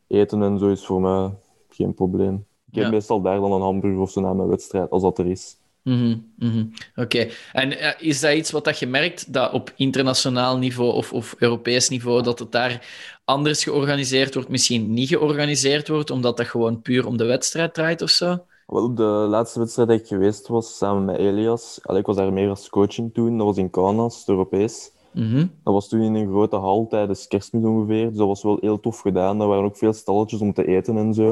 eten 0.07 0.44
en 0.44 0.59
zo 0.59 0.68
is 0.68 0.86
voor 0.86 1.01
mij 1.01 1.30
geen 1.69 1.94
probleem. 1.94 2.45
Ik 2.68 2.75
heb 2.75 2.83
Ja. 2.83 2.89
meestal 2.89 3.21
daar 3.21 3.39
dan 3.39 3.51
een 3.51 3.62
hamburger 3.62 4.00
of 4.00 4.12
zo 4.12 4.21
na 4.21 4.33
mijn 4.33 4.50
wedstrijd, 4.50 4.89
als 4.89 5.01
dat 5.01 5.18
er 5.18 5.27
is. 5.27 5.57
Mhm, 5.83 6.18
mhm. 6.35 6.65
Oké. 6.95 7.27
En 7.53 7.80
eh, 7.80 8.07
is 8.07 8.19
dat 8.19 8.33
iets 8.33 8.51
wat 8.51 8.65
dat 8.65 8.80
je 8.80 8.88
merkt, 8.88 9.33
dat 9.33 9.51
op 9.51 9.74
internationaal 9.75 10.57
niveau 10.57 10.94
of, 10.94 11.13
of 11.13 11.35
Europees 11.38 11.89
niveau, 11.89 12.21
dat 12.21 12.39
het 12.39 12.51
daar 12.51 12.88
anders 13.25 13.63
georganiseerd 13.63 14.33
wordt, 14.33 14.50
misschien 14.50 14.94
niet 14.94 15.07
georganiseerd 15.07 15.88
wordt, 15.88 16.12
omdat 16.12 16.38
dat 16.38 16.47
gewoon 16.47 16.81
puur 16.81 17.07
om 17.07 17.18
de 17.18 17.25
wedstrijd 17.25 17.74
draait 17.74 18.01
of 18.01 18.09
zo? 18.09 18.38
Wel, 18.68 18.83
op 18.83 18.97
de 18.97 19.03
laatste 19.03 19.59
wedstrijd 19.59 19.88
dat 19.88 20.00
ik 20.00 20.07
geweest 20.07 20.47
was, 20.47 20.77
samen 20.77 21.06
met 21.06 21.18
Elias, 21.18 21.80
allee, 21.83 22.00
ik 22.00 22.06
was 22.06 22.15
daar 22.15 22.33
meer 22.33 22.50
als 22.50 22.69
coaching 22.69 23.13
toen, 23.13 23.38
dat 23.38 23.47
was 23.47 23.57
in 23.57 23.69
Kaunas, 23.69 24.19
het 24.19 24.27
Europees. 24.27 24.91
Mhm. 25.12 25.47
Dat 25.63 25.74
was 25.74 25.88
toen 25.88 26.01
in 26.01 26.15
een 26.15 26.27
grote 26.27 26.56
hal 26.56 26.88
tijdens 26.88 27.27
kerstmis 27.27 27.63
ongeveer, 27.63 28.07
dus 28.09 28.18
dat 28.18 28.27
was 28.27 28.44
wel 28.44 28.57
heel 28.62 28.80
tof 28.80 29.00
gedaan. 29.00 29.41
Er 29.41 29.47
waren 29.47 29.63
ook 29.63 29.77
veel 29.77 29.94
stalletjes 29.94 30.39
om 30.39 30.53
te 30.53 30.68
eten 30.68 30.97
en 30.97 31.13
zo. 31.13 31.27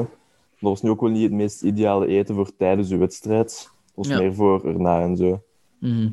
Dat 0.60 0.70
was 0.70 0.82
nu 0.82 0.90
ook 0.90 1.00
wel 1.00 1.10
niet 1.10 1.22
het 1.22 1.32
meest 1.32 1.62
ideale 1.62 2.06
eten 2.06 2.34
voor 2.34 2.56
tijdens 2.56 2.88
de 2.88 2.96
wedstrijd. 2.96 3.70
Dat 4.02 4.12
Ja. 4.12 4.18
meer 4.18 4.34
voor 4.34 4.64
erna 4.68 5.00
en 5.00 5.16
zo. 5.16 5.42
Mhm. 5.78 6.08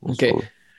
Oké. 0.00 0.34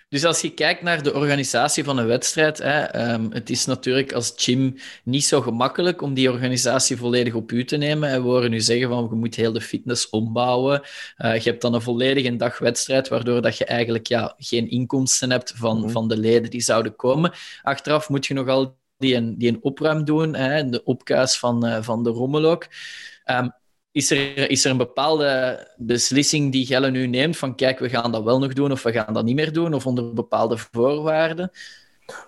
Dus 0.10 0.26
als 0.26 0.42
je 0.42 0.54
kijkt 0.54 0.82
naar 0.82 1.04
de 1.04 1.14
organisatie 1.14 1.84
van 1.84 1.98
een 1.98 2.06
wedstrijd, 2.08 2.58
hè, 2.58 2.80
ehm, 2.82 3.30
het 3.30 3.50
is 3.50 3.66
natuurlijk 3.66 4.14
als 4.14 4.34
gym 4.36 4.76
niet 5.04 5.26
zo 5.26 5.42
gemakkelijk 5.42 6.02
om 6.02 6.14
die 6.14 6.32
organisatie 6.32 6.98
volledig 6.98 7.34
op 7.34 7.52
u 7.52 7.66
te 7.66 7.78
nemen. 7.78 8.10
En 8.10 8.22
we 8.22 8.28
horen 8.28 8.54
u 8.54 8.60
zeggen 8.60 8.90
van 8.90 9.08
je 9.10 9.16
moet 9.16 9.36
heel 9.36 9.52
de 9.52 9.62
fitness 9.62 10.10
ombouwen. 10.10 10.82
Eh, 11.18 11.38
je 11.38 11.50
hebt 11.50 11.62
dan 11.62 11.74
een 11.74 11.82
volledige 11.82 12.36
dag 12.36 12.58
wedstrijd, 12.60 13.08
waardoor 13.08 13.42
dat 13.42 13.58
je 13.58 13.66
eigenlijk 13.66 14.08
ja, 14.08 14.36
geen 14.38 14.70
inkomsten 14.70 15.32
hebt 15.32 15.54
van, 15.56 15.80
Mhm. 15.80 15.90
van 15.90 16.08
de 16.08 16.18
leden 16.18 16.50
die 16.50 16.62
zouden 16.62 16.96
komen. 16.96 17.32
Achteraf 17.62 18.10
moet 18.10 18.26
je 18.26 18.34
nogal 18.34 18.76
die 18.98 19.16
een, 19.16 19.38
die 19.38 19.50
een 19.50 19.60
opruim 19.64 20.04
doen, 20.06 20.36
hè, 20.36 20.70
de 20.70 20.84
opkuis 20.84 21.38
van, 21.40 21.66
eh, 21.66 21.82
van 21.84 22.04
de 22.04 22.10
rommel 22.10 22.46
ook. 22.46 22.68
Ehm, 23.24 23.48
is 23.92 24.12
er, 24.12 24.50
is 24.50 24.66
er 24.66 24.72
een 24.72 24.78
bepaalde 24.78 25.60
beslissing 25.78 26.52
die 26.52 26.66
Gelle 26.66 26.92
nu 26.92 27.08
neemt 27.08 27.38
van 27.38 27.56
kijk, 27.56 27.80
we 27.80 27.90
gaan 27.90 28.12
dat 28.12 28.24
wel 28.24 28.40
nog 28.40 28.54
doen 28.54 28.72
of 28.72 28.84
we 28.84 28.92
gaan 28.92 29.14
dat 29.14 29.24
niet 29.24 29.36
meer 29.36 29.54
doen 29.54 29.74
of 29.74 29.86
onder 29.86 30.14
bepaalde 30.14 30.58
voorwaarden? 30.58 31.52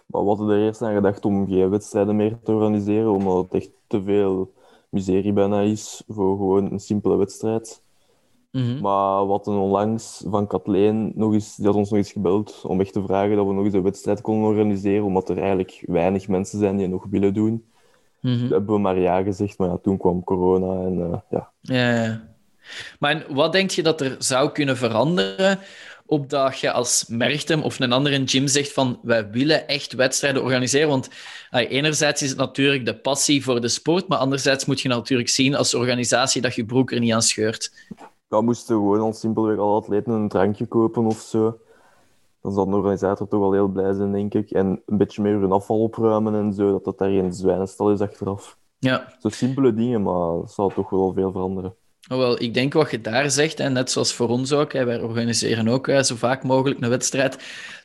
Maar 0.06 0.22
we 0.22 0.28
hadden 0.28 0.50
er 0.50 0.66
eerst 0.66 0.82
aan 0.82 0.96
gedacht 0.96 1.26
om 1.26 1.48
geen 1.48 1.70
wedstrijden 1.70 2.16
meer 2.16 2.40
te 2.44 2.52
organiseren, 2.52 3.12
omdat 3.12 3.44
het 3.44 3.62
echt 3.62 3.72
te 3.88 4.04
veel 4.04 4.54
miserie 4.90 5.34
bijna 5.34 5.62
is 5.62 6.04
voor 6.08 6.38
gewoon 6.38 6.72
een 6.72 6.80
simpele 6.80 7.16
wedstrijd. 7.16 7.82
Mhm. 8.52 8.82
Maar 8.82 9.26
wat 9.26 9.48
een 9.48 9.58
onlangs 9.58 10.24
van 10.28 10.48
Kathleen 10.48 11.12
nog 11.16 11.34
eens, 11.34 11.56
die 11.56 11.66
had 11.66 11.76
ons 11.76 11.90
nog 11.90 12.00
eens 12.00 12.12
gebeld 12.12 12.62
om 12.64 12.80
echt 12.80 12.94
te 12.94 13.04
vragen 13.04 13.36
dat 13.36 13.46
we 13.46 13.54
nog 13.54 13.66
eens 13.66 13.74
een 13.74 13.84
wedstrijd 13.84 14.22
konden 14.22 14.50
organiseren, 14.50 15.06
omdat 15.06 15.30
er 15.30 15.38
eigenlijk 15.38 15.84
weinig 15.86 16.28
mensen 16.28 16.60
zijn 16.60 16.74
die 16.74 16.82
het 16.82 16.92
nog 16.92 17.06
willen 17.10 17.34
doen. 17.34 17.66
Toen 18.24 18.52
hebben 18.52 18.76
we 18.76 18.80
maar 18.80 19.00
ja 19.00 19.24
gezegd, 19.24 19.58
maar 19.58 19.70
ja, 19.70 19.78
toen 19.78 19.98
kwam 19.98 20.24
corona 20.24 20.86
en 20.86 21.12
eh, 21.12 21.20
ja. 21.30 21.52
Ja, 21.62 22.04
ja. 22.04 22.32
Maar 23.00 23.26
wat 23.30 23.52
denk 23.52 23.70
je 23.70 23.84
dat 23.84 24.02
er 24.02 24.16
zou 24.20 24.52
kunnen 24.52 24.78
veranderen 24.78 25.60
opdat 26.06 26.60
je 26.60 26.72
als 26.72 27.06
Merchtem 27.08 27.62
of 27.62 27.80
een 27.80 27.92
andere 27.92 28.22
gym 28.26 28.48
zegt 28.48 28.74
van 28.74 29.00
wij 29.02 29.30
willen 29.30 29.68
echt 29.68 29.94
wedstrijden 29.94 30.44
organiseren? 30.44 30.90
Want 30.90 31.10
enerzijds 31.52 32.22
is 32.22 32.30
het 32.30 32.38
natuurlijk 32.38 32.86
de 32.86 32.96
passie 32.96 33.44
voor 33.44 33.62
de 33.62 33.68
sport, 33.68 34.08
maar 34.08 34.18
anderzijds 34.18 34.66
moet 34.66 34.82
je 34.82 34.90
natuurlijk 34.90 35.30
zien 35.30 35.56
als 35.56 35.74
organisatie 35.74 36.42
dat 36.42 36.56
je 36.56 36.66
broek 36.66 36.92
er 36.92 37.00
niet 37.00 37.14
aan 37.14 37.22
scheurt. 37.22 37.72
Ja, 37.98 38.40
we 38.40 38.42
moesten 38.42 38.76
gewoon 38.76 39.00
al 39.00 39.14
simpelweg 39.14 39.58
alle 39.58 39.76
atleten 39.76 40.14
een 40.14 40.28
drankje 40.28 40.66
kopen 40.66 41.06
of 41.06 41.20
zo. 41.20 41.58
Dan 42.44 42.52
zal 42.52 42.66
de 42.66 42.76
organisator 42.76 43.28
toch 43.28 43.40
wel 43.40 43.54
heel 43.54 43.68
blij 43.68 43.94
zijn, 43.94 44.12
denk 44.12 44.34
ik. 44.34 44.52
En 44.52 44.82
een 44.86 44.98
beetje 44.98 45.22
meer 45.22 45.40
hun 45.40 45.52
afval 45.52 45.82
opruimen 45.82 46.36
en 46.36 46.54
zo, 46.54 46.72
dat 46.72 46.84
dat 46.84 46.98
daar 46.98 47.10
geen 47.10 47.34
zwijnenstal 47.34 47.92
is 47.92 48.00
achteraf. 48.00 48.58
Ja, 48.80 49.14
Zo 49.20 49.30
simpele 49.30 49.74
dingen, 49.74 50.02
maar 50.02 50.32
het 50.32 50.52
zal 50.52 50.70
toch 50.70 50.90
wel 50.90 51.14
veel 51.14 51.32
veranderen. 51.32 51.76
Oh, 52.12 52.18
wel, 52.18 52.42
ik 52.42 52.54
denk 52.54 52.74
wat 52.74 52.92
je 52.92 53.02
daar 53.02 53.30
zegt, 53.32 53.60
en 53.60 53.74
net 53.74 53.92
zoals 53.92 54.14
voor 54.14 54.30
ons 54.30 54.52
ook, 54.54 54.74
hè, 54.74 54.86
wij 54.86 55.02
organiseren 55.02 55.68
ook 55.68 55.88
eh, 55.88 56.02
zo 56.02 56.16
vaak 56.16 56.44
mogelijk 56.44 56.82
een 56.82 56.90
wedstrijd, 56.90 57.38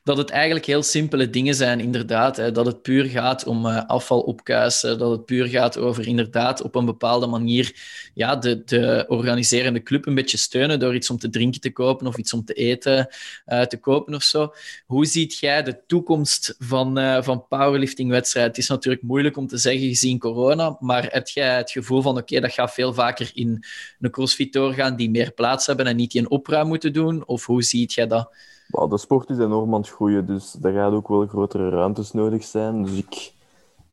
dat 0.04 0.16
het 0.16 0.30
eigenlijk 0.30 0.66
heel 0.66 0.82
simpele 0.82 1.30
dingen 1.30 1.54
zijn, 1.54 1.80
inderdaad. 1.80 2.36
Hè. 2.36 2.52
Dat 2.52 2.66
het 2.66 2.82
puur 2.82 3.04
gaat 3.04 3.44
om 3.44 3.66
uh, 3.66 3.84
afval 3.86 4.20
opkuisen, 4.20 4.98
dat 4.98 5.10
het 5.10 5.24
puur 5.24 5.46
gaat 5.46 5.78
over 5.78 6.06
inderdaad 6.06 6.62
op 6.62 6.74
een 6.74 6.84
bepaalde 6.84 7.26
manier 7.26 7.72
ja, 8.14 8.36
de, 8.36 8.64
de 8.64 9.04
organiserende 9.08 9.82
club 9.82 10.06
een 10.06 10.14
beetje 10.14 10.36
steunen 10.36 10.78
door 10.78 10.94
iets 10.94 11.10
om 11.10 11.18
te 11.18 11.30
drinken 11.30 11.60
te 11.60 11.72
kopen 11.72 12.06
of 12.06 12.16
iets 12.16 12.32
om 12.32 12.44
te 12.44 12.52
eten 12.52 13.08
uh, 13.46 13.62
te 13.62 13.76
kopen 13.76 14.14
of 14.14 14.22
zo. 14.22 14.54
Hoe 14.86 15.06
ziet 15.06 15.38
jij 15.38 15.62
de 15.62 15.80
toekomst 15.86 16.54
van, 16.58 16.98
uh, 16.98 17.22
van 17.22 17.46
powerlifting-wedstrijden? 17.48 18.52
Het 18.52 18.62
is 18.62 18.68
natuurlijk 18.68 19.02
moeilijk 19.02 19.36
om 19.36 19.46
te 19.46 19.56
zeggen 19.56 19.88
gezien 19.88 20.18
corona, 20.18 20.76
maar 20.80 21.06
heb 21.10 21.28
jij 21.28 21.56
het 21.56 21.70
gevoel 21.70 22.02
van 22.02 22.16
oké, 22.16 22.40
dat 22.40 22.52
gaat 22.52 22.74
veel 22.74 22.94
vaker 22.94 23.30
in 23.34 23.64
een 24.00 24.10
crossfit 24.10 24.52
doorgaan 24.52 24.96
die 24.96 25.10
meer 25.10 25.32
plaats 25.32 25.66
hebben 25.66 25.86
en 25.86 25.96
niet 25.96 26.10
die 26.10 26.20
een 26.20 26.30
opruim 26.30 26.66
moeten 26.66 26.92
doen? 26.92 27.26
Of 27.26 27.46
hoe 27.46 27.62
ziet 27.62 27.92
jij 27.92 28.06
dat? 28.06 28.32
De 28.68 28.98
sport 28.98 29.30
is 29.30 29.38
enorm 29.38 29.74
aan 29.74 29.80
het 29.80 29.90
groeien, 29.90 30.26
dus 30.26 30.52
daar 30.52 30.72
gaat 30.72 30.92
ook 30.92 31.08
wel 31.08 31.26
grotere 31.26 31.68
ruimtes 31.68 32.12
nodig 32.12 32.44
zijn. 32.44 32.82
Dus 32.82 32.98
ik 32.98 33.32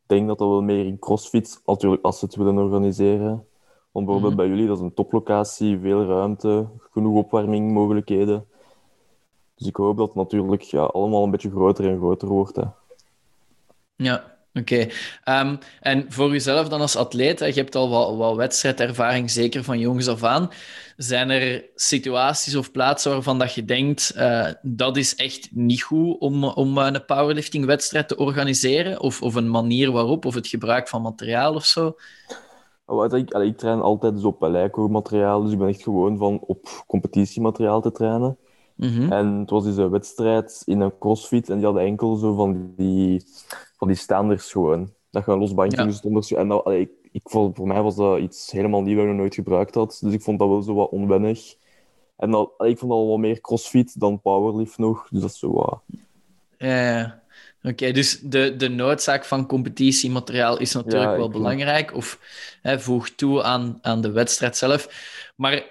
denk 0.05 0.27
dat 0.27 0.37
dat 0.37 0.47
wel 0.47 0.61
meer 0.61 0.85
in 0.85 0.99
crossfit, 0.99 1.61
natuurlijk 1.65 2.03
als 2.03 2.19
ze 2.19 2.25
het 2.25 2.35
willen 2.35 2.57
organiseren. 2.57 3.47
Want 3.91 4.05
bijvoorbeeld 4.05 4.35
mhm. 4.35 4.41
bij 4.41 4.47
jullie, 4.47 4.67
dat 4.67 4.77
is 4.77 4.83
een 4.83 4.93
toplocatie, 4.93 5.79
veel 5.79 6.05
ruimte, 6.05 6.67
genoeg 6.91 7.17
opwarmingmogelijkheden. 7.17 8.45
Dus 9.55 9.67
ik 9.67 9.75
hoop 9.75 9.97
dat 9.97 10.07
het 10.07 10.15
natuurlijk 10.15 10.61
ja, 10.61 10.83
allemaal 10.83 11.23
een 11.23 11.31
beetje 11.31 11.49
groter 11.49 11.89
en 11.89 11.97
groter 11.97 12.27
wordt. 12.27 12.55
Hè. 12.55 12.63
Ja, 13.95 14.34
Oké. 14.59 14.87
Ehm, 15.23 15.55
en 15.81 16.05
voor 16.09 16.31
jezelf 16.31 16.67
dan 16.67 16.81
als 16.81 16.95
atleet, 16.95 17.39
je 17.39 17.45
hebt 17.45 17.75
al 17.75 17.89
wat, 17.89 18.15
wat 18.15 18.35
wedstrijdervaring, 18.35 19.31
zeker 19.31 19.63
van 19.63 19.79
jongs 19.79 20.07
af 20.07 20.23
aan. 20.23 20.49
Zijn 20.97 21.29
er 21.29 21.65
situaties 21.75 22.55
of 22.55 22.71
plaatsen 22.71 23.11
waarvan 23.11 23.39
dat 23.39 23.53
je 23.53 23.65
denkt, 23.65 24.13
uh, 24.17 24.47
dat 24.61 24.97
is 24.97 25.15
echt 25.15 25.49
niet 25.51 25.81
goed 25.81 26.19
om, 26.19 26.43
om 26.43 26.77
een 26.77 27.05
powerlifting-wedstrijd 27.05 28.07
te 28.07 28.17
organiseren? 28.17 28.99
Of, 28.99 29.21
of 29.21 29.35
een 29.35 29.49
manier 29.49 29.91
waarop, 29.91 30.25
of 30.25 30.33
het 30.33 30.47
gebruik 30.47 30.87
van 30.87 31.01
materiaal 31.01 31.53
of 31.53 31.65
zo? 31.65 31.95
Oh, 32.85 33.17
ik, 33.17 33.33
ik 33.33 33.57
train 33.57 33.81
altijd 33.81 34.13
dus 34.13 34.23
op 34.23 34.39
materiaal, 34.89 35.43
dus 35.43 35.51
ik 35.51 35.59
ben 35.59 35.67
echt 35.67 35.83
gewoon 35.83 36.17
van 36.17 36.39
op 36.39 36.83
competitiemateriaal 36.87 37.81
te 37.81 37.91
trainen. 37.91 38.37
Mhm. 38.75 39.11
En 39.11 39.39
het 39.39 39.49
was 39.49 39.63
dus 39.63 39.77
een 39.77 39.89
wedstrijd 39.89 40.61
in 40.65 40.79
een 40.79 40.97
crossfit 40.99 41.49
en 41.49 41.55
die 41.55 41.65
hadden 41.65 41.83
enkel 41.83 42.15
zo 42.15 42.35
van 42.35 42.73
die, 42.75 43.25
van 43.77 43.87
die 43.87 43.97
standers 43.97 44.51
gewoon. 44.51 44.93
Dat 45.11 45.25
je 45.25 45.31
een 45.31 45.39
los 45.39 45.53
bandje 45.53 45.77
ja. 45.77 45.85
moest 45.85 46.05
onderzoeken. 46.05 46.45
En 46.45 46.51
dat, 46.51 46.73
ik, 46.73 46.89
ik 47.11 47.21
vond, 47.23 47.55
voor 47.55 47.67
mij 47.67 47.81
was 47.81 47.95
dat 47.95 48.19
iets 48.19 48.51
helemaal 48.51 48.81
nieuw 48.81 48.95
dat 48.95 49.03
ik 49.03 49.09
nog 49.09 49.19
nooit 49.19 49.35
gebruikt 49.35 49.75
had. 49.75 49.97
Dus 50.01 50.13
ik 50.13 50.21
vond 50.21 50.39
dat 50.39 50.47
wel 50.47 50.61
zo 50.61 50.73
wat 50.73 50.89
onwennig. 50.89 51.55
En 52.17 52.31
dat, 52.31 52.51
ik 52.57 52.77
vond 52.77 52.91
dat 52.91 52.99
al 52.99 53.07
wat 53.07 53.19
meer 53.19 53.41
crossfit 53.41 53.99
dan 53.99 54.21
powerlift 54.21 54.77
nog. 54.77 55.07
Dus 55.09 55.21
dat 55.21 55.29
is 55.29 55.39
zo 55.39 55.53
wat... 55.53 55.79
Ja, 56.57 57.23
Oké, 57.65 57.91
dus 57.91 58.19
de, 58.19 58.55
de 58.55 58.69
noodzaak 58.69 59.25
van 59.25 59.45
competitiemateriaal 59.45 60.59
is 60.59 60.73
natuurlijk 60.73 61.15
wel 61.15 61.29
belangrijk, 61.29 61.93
of 61.93 62.19
hè, 62.61 62.79
voegt 62.79 63.17
toe 63.17 63.43
aan, 63.43 63.79
aan 63.81 64.01
de 64.01 64.11
wedstrijd 64.11 64.57
zelf. 64.57 64.87
Maar 65.35 65.63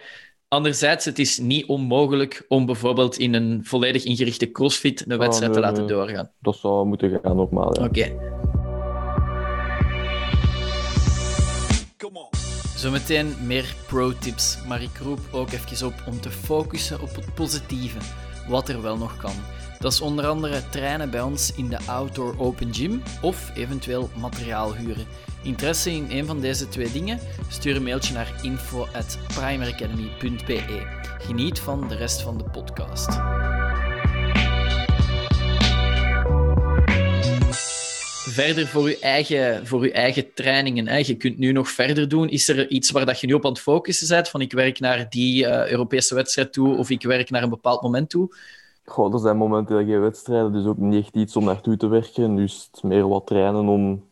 anderzijds, 0.55 1.05
het 1.05 1.19
is 1.19 1.39
niet 1.39 1.67
onmogelijk 1.67 2.45
om 2.49 2.67
bijvoorbeeld 2.67 3.19
in 3.19 3.35
een 3.35 3.61
volledig 3.65 4.05
ingerichte 4.05 4.51
crossfit 4.51 5.05
een 5.09 5.19
wedstrijd 5.19 5.53
te 5.53 5.61
laten 5.61 5.87
doorgaan. 5.87 6.31
Dat 6.41 6.57
zou 6.57 6.87
moeten 6.87 7.21
gaan, 7.23 7.37
normaal. 7.37 7.81
Ja. 7.81 7.85
Oké. 7.85 8.33
Zometeen 12.77 13.35
meer 13.47 13.75
pro-tips, 13.87 14.59
maar 14.69 14.83
ik 14.83 14.99
roep 15.03 15.19
ook 15.33 15.51
even 15.51 15.87
op 15.87 15.95
om 16.07 16.21
te 16.21 16.31
focussen 16.31 17.01
op 17.01 17.15
het 17.15 17.35
positieve, 17.35 17.99
wat 18.49 18.69
er 18.69 18.83
wel 18.83 18.97
nog 18.97 19.17
kan. 19.17 19.35
Dat 19.79 19.93
is 19.93 20.01
onder 20.01 20.27
andere 20.27 20.69
trainen 20.69 21.11
bij 21.11 21.23
ons 21.23 21.55
in 21.55 21.69
de 21.69 21.79
Outdoor 21.87 22.35
Open 22.39 22.75
Gym 22.75 23.03
of 23.23 23.51
eventueel 23.55 24.11
materiaal 24.21 24.75
huren. 24.75 25.07
Interesse 25.45 25.91
in 25.91 26.07
een 26.11 26.27
van 26.27 26.41
deze 26.41 26.69
twee 26.69 26.93
dingen? 26.93 27.19
Stuur 27.49 27.77
een 27.77 27.83
mailtje 27.83 28.15
naar 28.15 28.41
info.primeracademy.be. 28.43 30.83
Geniet 31.19 31.59
van 31.59 31.89
de 31.89 31.97
rest 31.97 32.23
van 32.23 32.39
de 32.39 32.45
podcast. 32.45 33.09
verder 38.35 38.67
voor 38.67 38.89
je 38.89 38.99
eigen, 38.99 39.67
voor 39.67 39.85
je 39.85 39.93
eigen 39.93 40.35
trainingen. 40.35 40.89
Hè? 40.89 40.97
Je 40.97 41.17
kunt 41.17 41.39
nu 41.39 41.53
nog 41.53 41.69
verder 41.69 42.09
doen. 42.09 42.29
Is 42.29 42.49
er 42.49 42.71
iets 42.71 42.91
waar 42.91 43.07
dat 43.07 43.21
je 43.21 43.27
nu 43.27 43.33
op 43.33 43.45
aan 43.45 43.53
het 43.53 43.61
focussen 43.61 44.09
bent? 44.09 44.29
Van 44.29 44.41
ik 44.41 44.53
werk 44.53 44.81
naar 44.81 45.07
die 45.09 45.45
uh, 45.45 45.71
Europese 45.71 46.15
wedstrijd 46.15 46.53
toe 46.53 46.77
of 46.77 46.91
ik 46.91 47.03
werk 47.03 47.31
naar 47.31 47.43
een 47.43 47.49
bepaald 47.49 47.83
moment 47.83 48.11
toe? 48.11 48.37
Goh, 48.85 49.15
er 49.15 49.21
zijn 49.21 49.37
momenten 49.37 49.87
geen 49.87 50.01
wedstrijden, 50.01 50.53
dus 50.53 50.65
ook 50.65 50.77
niet 50.77 51.05
echt 51.05 51.15
iets 51.15 51.37
om 51.37 51.45
naartoe 51.45 51.77
te 51.77 51.87
werken. 51.87 52.37
Dus 52.37 52.69
het 52.73 52.83
meer 52.83 53.09
wat 53.09 53.27
trainen 53.27 53.69
om 53.69 54.03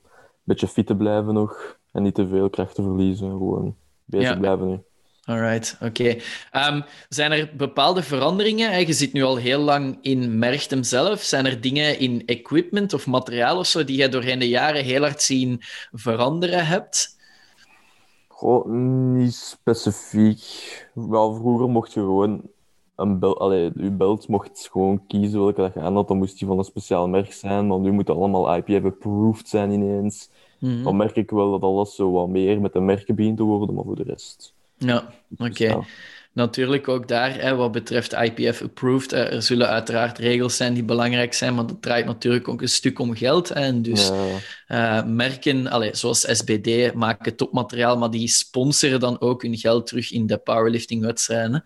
beetje 0.53 0.69
fit 0.69 0.87
te 0.87 0.97
blijven 0.97 1.35
nog 1.35 1.79
en 1.93 2.03
niet 2.03 2.15
te 2.15 2.29
veel 2.29 2.51
kracht 2.51 2.75
te 2.75 2.83
verliezen. 2.83 3.31
Gewoon 3.31 3.77
bezig 4.05 4.39
blijven 4.39 4.69
nu. 4.69 4.81
Alright, 5.25 5.77
oké. 5.81 6.17
Ehm, 6.51 6.81
zijn 7.09 7.33
er 7.33 7.51
bepaalde 7.57 8.03
veranderingen? 8.03 8.87
Je 8.87 8.93
zit 8.93 9.13
nu 9.13 9.23
al 9.23 9.37
heel 9.37 9.61
lang 9.61 9.99
in 10.01 10.39
Merchtem 10.39 10.83
zelf. 10.83 11.21
Zijn 11.21 11.47
er 11.47 11.61
dingen 11.61 11.99
in 11.99 12.23
equipment 12.27 12.93
of 12.93 13.07
materiaal 13.07 13.59
of 13.59 13.67
zo 13.67 13.85
die 13.85 13.97
je 13.97 14.09
doorheen 14.09 14.39
de 14.39 14.49
jaren 14.49 14.85
heel 14.85 15.01
hard 15.01 15.23
zien 15.23 15.63
veranderen 15.93 16.67
hebt? 16.67 17.17
Goh, 18.29 18.67
niet 18.67 19.35
specifiek. 19.35 20.43
Wel, 20.95 21.35
vroeger 21.35 21.69
mocht 21.69 21.93
je 21.93 22.01
gewoon 22.01 22.51
een 22.97 23.19
belt, 23.19 23.39
allee, 23.39 23.71
je 23.77 23.91
belt 23.91 24.29
mocht 24.29 24.69
gewoon 24.73 25.07
kiezen 25.07 25.41
welke 25.41 25.61
dat 25.61 25.75
je 25.75 25.81
aan 25.81 25.95
had. 25.95 26.09
Dan 26.09 26.17
moest 26.17 26.39
die 26.39 26.49
van 26.49 26.59
een 26.59 26.65
speciaal 26.65 27.09
merk 27.09 27.33
zijn, 27.33 27.67
maar 27.67 27.79
nu 27.79 27.91
moet 27.91 28.11
allemaal 28.11 28.57
IPF-approved 28.57 29.49
zijn 29.49 29.71
ineens. 29.71 30.31
Mm 30.59 30.83
Dan 30.83 30.97
merk 30.97 31.17
ik 31.17 31.31
wel 31.31 31.51
dat 31.51 31.63
alles 31.63 31.95
zo 31.95 32.11
wat 32.11 32.29
meer 32.29 32.61
met 32.61 32.73
de 32.73 32.81
merken 32.81 33.15
begint 33.15 33.37
te 33.37 33.43
worden, 33.43 33.75
maar 33.75 33.85
voor 33.85 33.97
de 33.97 34.03
rest... 34.03 34.55
Ja, 34.77 35.13
oké. 35.39 35.85
Natuurlijk 36.35 36.89
ook 36.89 37.09
daar, 37.09 37.41
hè, 37.41 37.55
wat 37.55 37.73
betreft 37.73 38.13
IPF-approved, 38.13 39.13
er 39.13 39.43
zullen 39.43 39.69
uiteraard 39.69 40.19
regels 40.19 40.57
zijn 40.57 40.75
die 40.75 40.83
belangrijk 40.83 41.35
zijn, 41.35 41.55
maar 41.55 41.67
dat 41.67 41.83
draait 41.83 42.07
natuurlijk 42.07 42.49
ook 42.49 42.63
een 42.63 42.69
stuk 42.69 42.99
om 42.99 43.15
geld. 43.17 43.51
En 43.51 43.83
dus 43.83 44.11
uh, 44.69 45.05
merken, 45.05 45.67
allez, 45.67 46.01
zoals 46.01 46.21
SBD, 46.21 46.95
maken 46.95 47.37
topmateriaal, 47.37 47.99
maar 47.99 48.11
die 48.11 48.29
sponsoren 48.29 49.01
dan 49.01 49.21
ook 49.21 49.43
hun 49.43 49.57
geld 49.57 49.87
terug 49.87 50.13
in 50.13 50.27
de 50.27 50.39
powerlifting-wedstrijden. 50.39 51.65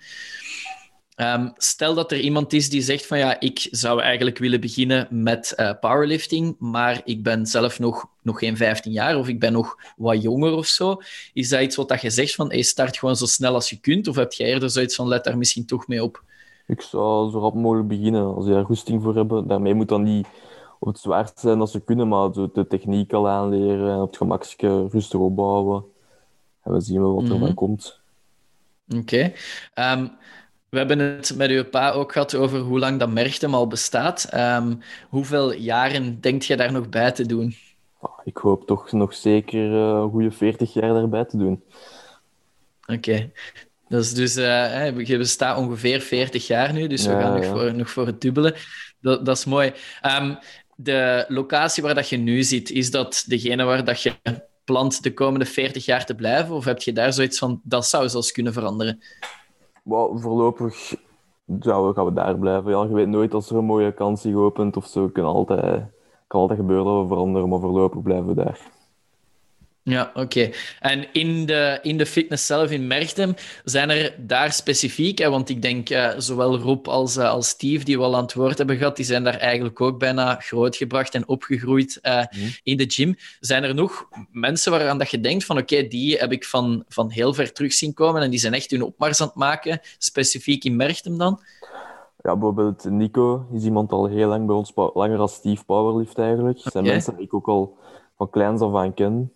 Um, 1.17 1.53
stel 1.57 1.95
dat 1.95 2.13
er 2.13 2.21
iemand 2.21 2.53
is 2.53 2.71
die 2.71 2.83
zegt 2.83 3.07
van 3.07 3.19
ja, 3.19 3.41
ik 3.41 3.69
zou 3.71 4.01
eigenlijk 4.01 4.39
willen 4.39 4.61
beginnen 4.61 5.07
met 5.11 5.53
uh, 5.57 5.71
powerlifting, 5.81 6.57
maar 6.59 7.01
ik 7.05 7.23
ben 7.23 7.47
zelf 7.47 7.79
nog, 7.79 8.07
nog 8.23 8.39
geen 8.39 8.57
15 8.57 8.93
jaar 8.93 9.19
of 9.19 9.29
ik 9.29 9.41
ben 9.41 9.53
nog 9.53 9.77
wat 9.97 10.23
jonger 10.23 10.53
of 10.53 10.67
zo. 10.67 10.97
Is 11.33 11.49
dat 11.49 11.61
iets 11.61 11.77
wat 11.77 11.89
dat 11.89 12.01
je 12.01 12.11
zegt 12.11 12.35
van 12.35 12.49
hey, 12.49 12.63
start 12.63 12.99
gewoon 12.99 13.17
zo 13.17 13.27
snel 13.27 13.55
als 13.55 13.71
je 13.71 13.81
kunt? 13.81 14.09
Of 14.09 14.17
heb 14.17 14.33
jij 14.33 14.49
eerder 14.49 14.71
zoiets 14.71 14.95
van 14.95 15.09
let 15.09 15.25
daar 15.25 15.39
misschien 15.39 15.67
toch 15.67 15.87
mee 15.87 16.03
op? 16.03 16.23
Ik 16.67 16.81
zou 16.81 17.31
zo 17.31 17.39
rap 17.39 17.55
mogelijk 17.55 17.89
beginnen 17.89 18.35
als 18.35 18.47
je 18.47 18.53
daar 18.53 18.65
goesting 18.65 19.03
voor 19.03 19.15
hebben. 19.15 19.47
Daarmee 19.47 19.75
moet 19.75 19.89
dan 19.89 20.03
niet 20.03 20.27
op 20.79 20.89
het 20.89 20.99
zwaarst 20.99 21.39
zijn 21.39 21.61
als 21.61 21.71
ze 21.71 21.81
kunnen, 21.81 22.09
maar 22.09 22.33
de 22.33 22.67
techniek 22.69 23.13
al 23.13 23.29
aanleren 23.29 23.91
en 23.91 24.01
op 24.01 24.07
het 24.07 24.17
gemakje 24.17 24.89
rustig 24.89 25.21
opbouwen. 25.21 25.85
En 26.63 26.73
we 26.73 26.81
zien 26.81 27.01
wel 27.01 27.15
wat 27.15 27.23
er 27.23 27.29
van 27.29 27.39
mhm. 27.39 27.55
komt. 27.55 28.01
Oké. 28.89 28.99
Okay. 28.99 29.35
Ehm, 29.75 30.07
we 30.69 30.79
hebben 30.79 30.99
het 30.99 31.35
met 31.37 31.51
uw 31.51 31.65
pa 31.65 31.91
ook 31.91 32.13
gehad 32.13 32.35
over 32.35 32.59
hoe 32.59 32.79
lang 32.79 32.99
dat 32.99 33.11
Merchtem 33.11 33.55
al 33.55 33.67
bestaat. 33.67 34.35
Um, 34.35 34.81
hoeveel 35.09 35.53
jaren 35.53 36.21
denkt 36.21 36.45
je 36.45 36.57
daar 36.57 36.73
nog 36.73 36.89
bij 36.89 37.13
te 37.13 37.27
doen? 37.27 37.57
Ah, 38.01 38.19
ik 38.25 38.37
hoop 38.37 38.67
toch 38.67 38.93
nog 38.93 39.15
zeker 39.15 39.71
uh, 39.71 40.05
goede 40.05 40.31
40 40.31 40.73
jaar 40.73 40.93
daarbij 40.93 41.25
te 41.25 41.37
doen. 41.37 41.63
Oké. 42.87 43.31
Dat 43.89 44.03
is 44.03 44.15
dus, 44.15 44.37
uh, 44.37 45.07
je 45.07 45.19
bestaat 45.19 45.59
ongeveer 45.59 46.01
40 46.01 46.47
jaar 46.47 46.73
nu, 46.73 46.87
dus 46.87 47.07
we 47.07 47.13
gaan 47.13 47.35
nog, 47.35 47.45
voor, 47.45 47.75
nog 47.75 47.91
voor 47.91 48.07
het 48.07 48.21
dubbele. 48.21 48.57
Dat, 49.01 49.27
dat 49.27 49.37
is 49.37 49.45
mooi. 49.45 49.73
Um, 50.21 50.39
de 50.77 51.25
locatie 51.29 51.83
waar 51.83 51.95
dat 51.95 52.09
je 52.09 52.17
nu 52.17 52.43
zit, 52.43 52.71
is 52.71 52.91
dat 52.91 53.25
degene 53.27 53.65
waar 53.65 53.85
dat 53.85 54.03
je 54.03 54.13
plant 54.65 55.03
de 55.03 55.15
komende 55.15 55.45
40 55.45 55.85
jaar 55.85 56.07
te 56.07 56.15
blijven? 56.15 56.55
Of 56.55 56.65
heb 56.65 56.83
je 56.83 56.93
daar 56.93 57.13
zoiets 57.13 57.39
van, 57.39 57.61
dat 57.65 57.87
zou 57.87 58.09
zelfs 58.09 58.33
kunnen 58.33 58.53
veranderen? 58.53 59.03
Well, 59.87 60.09
voorlopig 60.21 60.95
ja, 61.61 61.93
gaan 61.93 62.05
we 62.05 62.13
daar 62.13 62.39
blijven. 62.39 62.71
Ja, 62.71 62.83
je 62.83 62.95
weet 62.95 63.09
nooit 63.09 63.35
als 63.35 63.51
er 63.51 63.57
een 63.57 63.65
mooie 63.65 63.93
kans 63.93 64.21
zich 64.21 64.35
opent 64.35 64.77
of 64.77 64.87
zo. 64.87 65.09
Kan 65.09 65.25
altijd, 65.25 65.85
kan 66.27 66.41
altijd 66.41 66.59
gebeuren 66.59 66.87
dat 66.87 67.03
we 67.03 67.09
veranderen, 67.09 67.49
maar 67.49 67.61
voorlopig 67.61 68.03
blijven 68.03 68.27
we 68.27 68.35
daar. 68.35 68.71
Ja, 69.89 70.11
oké. 70.15 70.51
En 70.81 71.07
in 71.13 71.47
de, 71.47 71.79
in 71.83 71.99
de 71.99 72.07
fitness 72.07 72.47
zelf 72.47 72.71
in 72.71 72.87
Merchtem, 72.87 73.35
zijn 73.65 73.91
er 73.91 74.15
daar 74.19 74.53
specifiek, 74.53 75.19
hè, 75.19 75.31
want 75.31 75.49
ik 75.49 75.63
denk 75.63 75.91
uh, 75.91 76.13
zowel 76.19 76.59
Rob 76.59 76.89
als, 76.89 77.17
uh, 77.17 77.31
als 77.31 77.49
Steve, 77.49 77.85
die 77.85 77.99
we 77.99 78.05
al 78.05 78.17
aan 78.17 78.23
het 78.23 78.35
woord 78.35 78.59
hebben 78.59 78.77
gehad, 78.77 78.97
die 78.97 79.05
zijn 79.05 79.25
daar 79.25 79.37
eigenlijk 79.37 79.81
ook 79.81 79.99
bijna 79.99 80.35
grootgebracht 80.41 81.15
en 81.15 81.29
opgegroeid 81.29 81.99
uh, 82.03 82.25
in 82.63 82.77
de 82.77 82.85
gym. 82.89 83.15
Zijn 83.41 83.65
er 83.65 83.75
nog 83.75 84.09
mensen 84.33 84.73
waaraan 84.73 84.99
dat 84.99 85.11
je 85.11 85.21
denkt 85.21 85.45
van 85.45 85.59
oké, 85.59 85.89
die 85.89 86.17
heb 86.17 86.33
ik 86.33 86.45
van, 86.45 86.85
van 86.89 87.11
heel 87.11 87.35
ver 87.35 87.53
terug 87.53 87.73
zien 87.73 87.95
komen 87.95 88.23
en 88.23 88.31
die 88.31 88.39
zijn 88.39 88.55
echt 88.55 88.71
hun 88.71 88.83
opmars 88.83 89.21
aan 89.21 89.27
het 89.27 89.37
maken, 89.37 89.81
specifiek 89.99 90.65
in 90.65 90.77
Merchtem 90.77 91.19
dan? 91.19 91.41
Ja, 92.23 92.33
bijvoorbeeld 92.33 92.85
Nico 92.85 93.47
is 93.53 93.65
iemand 93.65 93.93
al 93.93 94.07
heel 94.07 94.29
lang 94.29 94.47
bij 94.47 94.57
ons, 94.57 94.73
langer 94.75 95.19
als 95.19 95.35
Steve 95.35 95.65
Powerlift 95.65 96.19
eigenlijk. 96.19 96.63
Dat 96.63 96.73
zijn 96.73 96.85
mensen 96.85 97.17
die 97.17 97.25
ik 97.25 97.35
ook 97.35 97.49
al 97.49 97.79
van 98.17 98.31
kleins 98.31 98.61
af 98.61 98.75
aan 98.75 98.95
ken. 98.95 99.31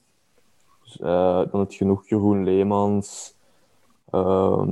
Eh, 1.00 1.40
dan 1.50 1.60
heb 1.60 1.72
je 1.72 1.84
nog 1.84 2.08
Jeroen 2.08 2.44
Leemans, 2.44 3.34
ehm, 4.10 4.68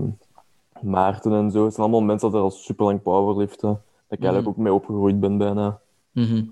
Maarten 0.80 1.32
en 1.32 1.50
zo. 1.50 1.64
Het 1.64 1.74
zijn 1.74 1.86
allemaal 1.86 2.06
mensen 2.06 2.30
die 2.30 2.40
al 2.40 2.50
super 2.50 2.84
lang 2.84 3.02
powerliften. 3.02 3.68
Dat 4.08 4.18
ik 4.18 4.24
eigenlijk 4.24 4.46
Mhm. 4.46 4.48
ook 4.48 4.56
mee 4.56 4.72
opgegroeid 4.72 5.20
ben 5.20 5.38
bijna. 5.38 5.78
Mhm. 6.12 6.42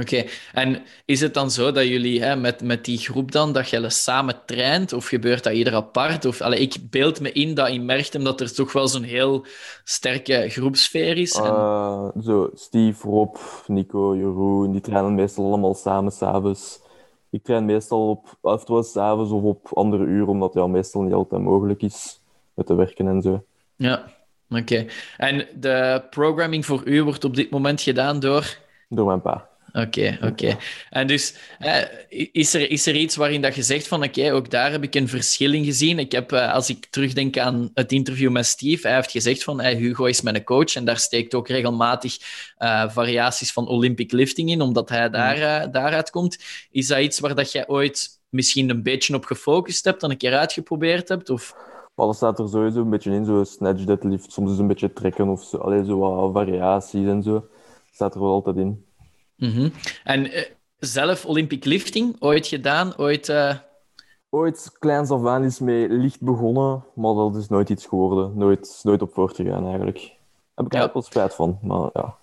Oké, 0.00 0.24
en 0.52 0.82
is 1.04 1.20
het 1.20 1.34
dan 1.34 1.50
zo 1.50 1.72
dat 1.72 1.86
jullie 1.86 2.22
hè, 2.22 2.36
met, 2.36 2.62
met 2.62 2.84
die 2.84 2.98
groep 2.98 3.32
dan, 3.32 3.52
dat 3.52 3.68
jullie 3.68 3.90
samen 3.90 4.34
traint, 4.46 4.92
of 4.92 5.06
gebeurt 5.06 5.44
dat 5.44 5.52
ieder 5.52 5.74
apart? 5.74 6.24
Of, 6.24 6.40
allee, 6.40 6.58
ik 6.58 6.76
beeld 6.90 7.20
me 7.20 7.32
in 7.32 7.54
dat 7.54 7.68
in 7.68 7.84
Merchtem 7.84 8.24
dat 8.24 8.40
er 8.40 8.54
toch 8.54 8.72
wel 8.72 8.88
zo'n 8.88 9.02
heel 9.02 9.44
sterke 9.84 10.46
groepsfeer 10.48 11.16
is. 11.16 11.34
En, 11.34 11.44
Eh, 11.44 12.08
zo, 12.22 12.50
Steve, 12.54 13.08
Rob, 13.08 13.36
Nico, 13.66 14.16
Jeroen, 14.16 14.72
die 14.72 14.80
trainen 14.80 15.14
meestal 15.14 15.44
allemaal 15.44 15.74
samen 15.74 16.12
s'avonds. 16.12 16.80
Ik 17.36 17.42
train 17.42 17.64
meestal 17.64 18.08
op, 18.08 18.38
oftewel 18.40 18.82
s'avonds 18.82 19.30
of 19.30 19.42
op 19.42 19.68
andere 19.72 20.04
uren, 20.04 20.28
omdat 20.28 20.54
ja, 20.54 20.66
meestal 20.66 21.02
niet 21.02 21.12
altijd 21.12 21.42
mogelijk 21.42 21.82
is 21.82 22.20
met 22.54 22.66
te 22.66 22.74
werken 22.74 23.08
en 23.08 23.22
zo. 23.22 23.44
ja, 23.76 24.04
oké. 24.50 24.86
En 25.16 25.46
de 25.54 26.02
programming 26.10 26.66
voor 26.66 26.82
u 26.84 27.02
wordt 27.02 27.24
op 27.24 27.34
dit 27.34 27.50
moment 27.50 27.80
gedaan 27.80 28.20
door... 28.20 28.58
Door 28.88 29.06
mijn 29.06 29.20
pa. 29.20 29.48
Oké, 29.76 30.18
oké. 30.22 30.56
En 30.90 31.06
dus 31.06 31.34
eh, 31.58 31.82
is, 32.32 32.54
er, 32.54 32.70
is 32.70 32.86
er 32.86 32.96
iets 32.96 33.16
waarin 33.16 33.42
dat 33.42 33.54
je 33.54 33.62
zegt 33.62 33.88
van 33.88 34.04
oké, 34.04 34.32
ook 34.32 34.50
daar 34.50 34.70
heb 34.70 34.82
ik 34.82 34.94
een 34.94 35.08
verschil 35.08 35.52
in 35.52 35.64
gezien. 35.64 35.98
Ik 35.98 36.12
heb, 36.12 36.32
eh, 36.32 36.52
als 36.52 36.70
ik 36.70 36.86
terugdenk 36.90 37.38
aan 37.38 37.70
het 37.74 37.92
interview 37.92 38.30
met 38.30 38.46
Steve, 38.46 38.86
hij 38.86 38.96
heeft 38.96 39.10
gezegd 39.10 39.44
van 39.44 39.60
hey, 39.60 39.74
Hugo 39.74 40.04
is 40.04 40.22
mijn 40.22 40.44
coach 40.44 40.74
en 40.74 40.84
daar 40.84 40.98
steekt 40.98 41.34
ook 41.34 41.48
regelmatig 41.48 42.18
eh, 42.56 42.88
variaties 42.88 43.52
van 43.52 43.68
Olympic 43.68 44.12
lifting 44.12 44.50
in, 44.50 44.60
omdat 44.60 44.88
hij 44.88 45.10
daar, 45.10 45.36
eh, 45.36 45.72
daaruit 45.72 46.10
komt. 46.10 46.38
Is 46.70 46.86
dat 46.86 46.98
iets 46.98 47.20
waar 47.20 47.34
dat 47.34 47.52
jij 47.52 47.68
ooit 47.68 48.20
misschien 48.28 48.70
een 48.70 48.82
beetje 48.82 49.14
op 49.14 49.24
gefocust 49.24 49.84
hebt, 49.84 50.00
dan 50.00 50.10
een 50.10 50.16
keer 50.16 50.36
uitgeprobeerd 50.36 51.08
hebt? 51.08 51.30
Of... 51.30 51.54
Maar 51.94 52.06
dat 52.06 52.16
staat 52.16 52.38
er 52.38 52.48
sowieso 52.48 52.80
een 52.80 52.90
beetje 52.90 53.12
in, 53.12 53.24
zo 53.24 53.44
snatch 53.44 53.84
deadlift, 53.84 54.32
soms 54.32 54.52
is 54.52 54.58
een 54.58 54.66
beetje 54.66 54.92
trekken 54.92 55.28
of 55.28 55.42
zo. 55.44 55.56
Allee, 55.56 55.84
zo 55.84 55.98
wat 55.98 56.32
variaties 56.32 57.06
en 57.06 57.22
zo. 57.22 57.46
staat 57.92 58.14
er 58.14 58.20
wel 58.20 58.32
altijd 58.32 58.56
in. 58.56 58.85
Mhm. 59.36 59.68
En 60.04 60.30
eh, 60.32 60.50
zelf 60.78 61.24
Olympic 61.26 61.64
lifting, 61.64 62.16
ooit 62.18 62.46
gedaan, 62.46 62.96
ooit... 62.96 63.28
eh, 63.28 63.54
Ooit 64.30 64.76
kleins 64.78 65.10
af 65.10 65.26
aan 65.26 65.44
is 65.44 65.58
mee 65.58 65.88
licht 65.88 66.20
begonnen, 66.20 66.84
maar 66.94 67.14
dat 67.14 67.36
is 67.36 67.48
nooit 67.48 67.70
iets 67.70 67.86
geworden. 67.86 68.32
Nooit, 68.38 68.80
nooit 68.82 69.02
op 69.02 69.12
voortgegaan 69.14 69.64
eigenlijk. 69.66 69.96
Daar 69.96 70.06
heb 70.54 70.66
ik 70.66 70.72
Ja. 70.72 70.78
eigenlijk 70.78 70.92
wel 70.92 71.02
spijt 71.02 71.34
van, 71.34 71.58
maar 71.62 71.90
ja. 71.92 72.16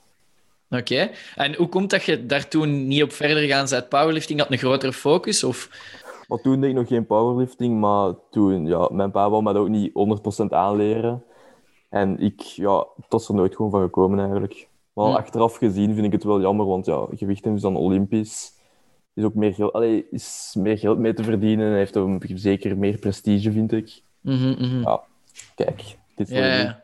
Oké. 0.69 1.09
En 1.35 1.55
hoe 1.55 1.69
komt 1.69 1.89
dat 1.89 2.03
je 2.03 2.25
daar 2.25 2.47
toen 2.47 2.87
niet 2.87 3.03
op 3.03 3.11
verder 3.11 3.37
gegaan 3.37 3.67
bent? 3.69 3.89
Powerlifting 3.89 4.39
had 4.39 4.51
een 4.51 4.57
grotere 4.57 4.93
focus? 4.93 5.43
Of... 5.43 5.69
Maar 6.27 6.41
toen 6.41 6.61
deed 6.61 6.69
ik 6.69 6.75
nog 6.75 6.87
geen 6.87 7.05
powerlifting, 7.05 7.79
maar 7.79 8.13
toen, 8.31 8.65
ja, 8.65 8.89
mijn 8.91 9.11
pa 9.11 9.29
wou 9.29 9.43
me 9.43 9.53
dat 9.53 9.61
ook 9.61 9.69
niet 9.69 9.91
100% 10.43 10.45
aanleren. 10.49 11.23
En 11.89 12.19
ik, 12.19 12.41
ja, 12.41 12.77
het 12.95 13.05
was 13.09 13.27
er 13.27 13.35
nooit 13.35 13.55
gewoon 13.55 13.71
van 13.71 13.81
gekomen 13.81 14.19
eigenlijk. 14.19 14.67
Maar 14.93 15.05
Hm. 15.09 15.15
achteraf 15.15 15.55
gezien 15.55 15.93
vind 15.93 16.05
ik 16.05 16.11
het 16.11 16.23
wel 16.23 16.41
jammer, 16.41 16.65
want 16.65 16.85
ja, 16.85 17.07
gewichten 17.15 17.53
is 17.55 17.61
dan 17.61 17.75
Olympisch. 17.75 18.51
Is 19.15 19.23
ook 19.23 19.33
meer 19.33 19.53
geld, 19.53 19.73
allee, 19.73 20.05
is 20.11 20.55
meer 20.57 20.77
geld 20.77 20.97
mee 20.97 21.13
te 21.13 21.23
verdienen 21.23 21.67
en 21.71 21.77
heeft 21.77 21.97
ook 21.97 22.23
zeker 22.35 22.77
meer 22.77 22.97
prestige, 22.97 23.51
vind 23.51 23.71
ik. 23.71 24.01
Mhm, 24.21 24.49
mhm. 24.49 24.81
Ja, 24.81 25.01
kijk, 25.55 25.97
dit 26.15 26.29
is 26.29 26.37
Ja. 26.37 26.81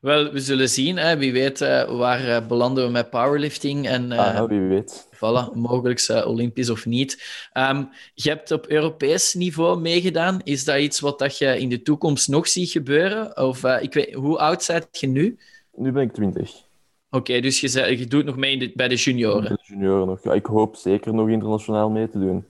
Wel, 0.00 0.32
we 0.32 0.40
zullen 0.40 0.68
zien. 0.68 0.96
Hè. 0.96 1.16
Wie 1.16 1.32
weet 1.32 1.60
eh, 1.60 1.96
waar 1.98 2.28
eh, 2.28 2.46
belanden 2.46 2.84
we 2.84 2.90
met 2.90 3.10
powerlifting 3.10 3.88
en 3.88 4.12
eh, 4.12 4.18
Ah, 4.40 4.48
wie 4.48 4.60
weet. 4.60 5.08
voilà, 5.14 5.52
mogelijk 5.54 6.24
Olympisch 6.26 6.70
of 6.70 6.86
niet. 6.86 7.22
Ehm, 7.52 7.84
je 8.14 8.28
hebt 8.28 8.50
op 8.50 8.66
Europees 8.66 9.34
niveau 9.34 9.80
meegedaan. 9.80 10.40
Is 10.42 10.64
dat 10.64 10.78
iets 10.78 11.00
wat 11.00 11.18
dat 11.18 11.38
je 11.38 11.58
in 11.58 11.68
de 11.68 11.82
toekomst 11.82 12.28
nog 12.28 12.48
ziet 12.48 12.70
gebeuren? 12.70 13.36
Of 13.36 13.64
ik 13.64 13.94
weet, 13.94 14.14
hoe 14.14 14.38
oud 14.38 14.66
ben 14.66 14.86
je 14.90 15.06
nu? 15.06 15.38
Nu 15.74 15.92
ben 15.92 16.02
ik 16.02 16.12
20. 16.12 16.62
Oké, 17.14 17.40
dus 17.40 17.60
je, 17.60 17.68
zei- 17.68 17.98
je 17.98 18.06
doet 18.06 18.24
nog 18.24 18.36
mee 18.36 18.58
de- 18.58 18.72
bij 18.74 18.88
de 18.88 18.94
junioren. 18.94 19.42
De 19.42 19.58
junioren 19.62 20.06
nog. 20.06 20.22
Ja, 20.22 20.32
ik 20.32 20.46
hoop 20.46 20.76
zeker 20.76 21.14
nog 21.14 21.28
internationaal 21.28 21.90
mee 21.90 22.08
te 22.08 22.18
doen. 22.18 22.44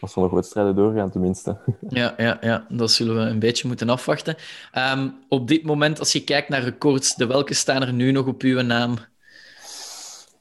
Als 0.00 0.14
we 0.14 0.20
nog 0.20 0.30
wedstrijden 0.30 0.74
doorgaan, 0.74 1.10
tenminste. 1.10 1.56
Ja, 1.88 2.14
ja, 2.16 2.38
ja, 2.40 2.66
dat 2.68 2.90
zullen 2.90 3.14
we 3.14 3.20
een 3.20 3.38
beetje 3.38 3.68
moeten 3.68 3.88
afwachten. 3.88 4.36
Ehm, 4.72 5.08
op 5.28 5.48
dit 5.48 5.62
moment, 5.64 5.98
als 5.98 6.12
je 6.12 6.24
kijkt 6.24 6.48
naar 6.48 6.62
records, 6.62 7.14
de 7.14 7.26
welke 7.26 7.54
staan 7.54 7.82
er 7.82 7.92
nu 7.92 8.10
nog 8.12 8.26
op 8.26 8.42
uw 8.42 8.60
naam? 8.60 8.92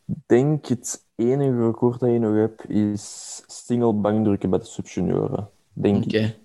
Ik 0.07 0.15
denk 0.25 0.65
het 0.65 1.05
enige 1.15 1.65
record 1.65 1.99
dat 1.99 2.11
je 2.11 2.19
nog 2.19 2.35
hebt 2.35 2.69
is 2.69 3.43
single 3.47 3.93
bankdrukken 3.93 4.49
bij 4.49 4.59
de 4.59 4.65
subjunioren. 4.65 5.49
Denk 5.73 6.03
Oké. 6.03 6.17
ik. 6.17 6.35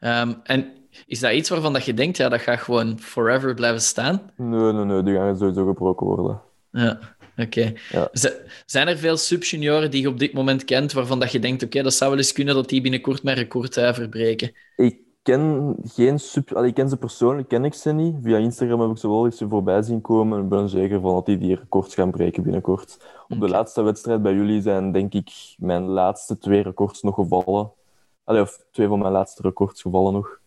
Ehm, 0.00 0.32
en 0.42 0.72
is 1.06 1.20
dat 1.20 1.32
iets 1.32 1.48
waarvan 1.48 1.72
dat 1.72 1.84
je 1.84 1.94
denkt, 1.94 2.16
ja, 2.16 2.28
dat 2.28 2.40
gaat 2.40 2.58
gewoon 2.58 2.98
forever 2.98 3.54
blijven 3.54 3.80
staan? 3.80 4.30
Nee, 4.36 4.72
nee, 4.72 4.84
nee, 4.84 5.02
die 5.02 5.14
gaan 5.14 5.38
sowieso 5.38 5.66
gebroken 5.66 6.06
worden. 6.06 6.40
Ja, 6.70 6.98
oké. 7.36 7.72
Ja. 7.90 8.08
Zijn 8.66 8.88
er 8.88 8.98
veel 8.98 9.16
subjunioren 9.16 9.90
die 9.90 10.00
je 10.02 10.08
op 10.08 10.18
dit 10.18 10.32
moment 10.32 10.64
kent, 10.64 10.92
waarvan 10.92 11.20
dat 11.20 11.32
je 11.32 11.38
denkt, 11.38 11.62
oké, 11.62 11.82
dat 11.82 11.94
zou 11.94 12.10
wel 12.10 12.18
eens 12.18 12.32
kunnen 12.32 12.54
dat 12.54 12.68
die 12.68 12.80
binnenkort 12.80 13.22
mijn 13.22 13.36
record 13.36 13.76
eh, 13.76 13.92
verbreken? 13.92 14.52
Ik 14.76 14.96
ken 15.22 15.76
geen 15.84 16.18
sub... 16.18 16.52
Allee, 16.52 16.68
ik 16.68 16.74
ken 16.74 16.88
ze 16.88 16.96
persoonlijk, 16.96 17.48
ken 17.48 17.64
ik 17.64 17.74
ze 17.74 17.92
niet. 17.92 18.16
Via 18.22 18.36
Instagram 18.36 18.80
heb 18.80 18.90
ik 18.90 18.98
ze 18.98 19.08
wel 19.08 19.24
eens 19.24 19.42
voorbij 19.48 19.82
zien 19.82 20.00
komen. 20.00 20.38
En 20.38 20.44
ik 20.44 20.50
ben 20.50 20.68
zeker 20.68 21.00
van 21.00 21.14
dat 21.14 21.26
die 21.26 21.38
die 21.38 21.54
records 21.54 21.94
gaan 21.94 22.10
breken 22.10 22.42
binnenkort. 22.42 22.98
Op 23.28 23.40
de 23.40 23.48
laatste 23.48 23.82
wedstrijd 23.82 24.22
bij 24.22 24.34
jullie 24.34 24.62
zijn, 24.62 24.92
denk 24.92 25.12
ik, 25.14 25.30
mijn 25.56 25.82
laatste 25.82 26.38
twee 26.38 26.62
records 26.62 27.02
nog 27.02 27.14
gevallen. 27.14 27.72
Allee, 28.24 28.42
of 28.42 28.64
twee 28.70 28.88
van 28.88 28.98
mijn 28.98 29.12
laatste 29.12 29.42
records 29.42 29.82
gevallen 29.82 30.12
nog. 30.12 30.39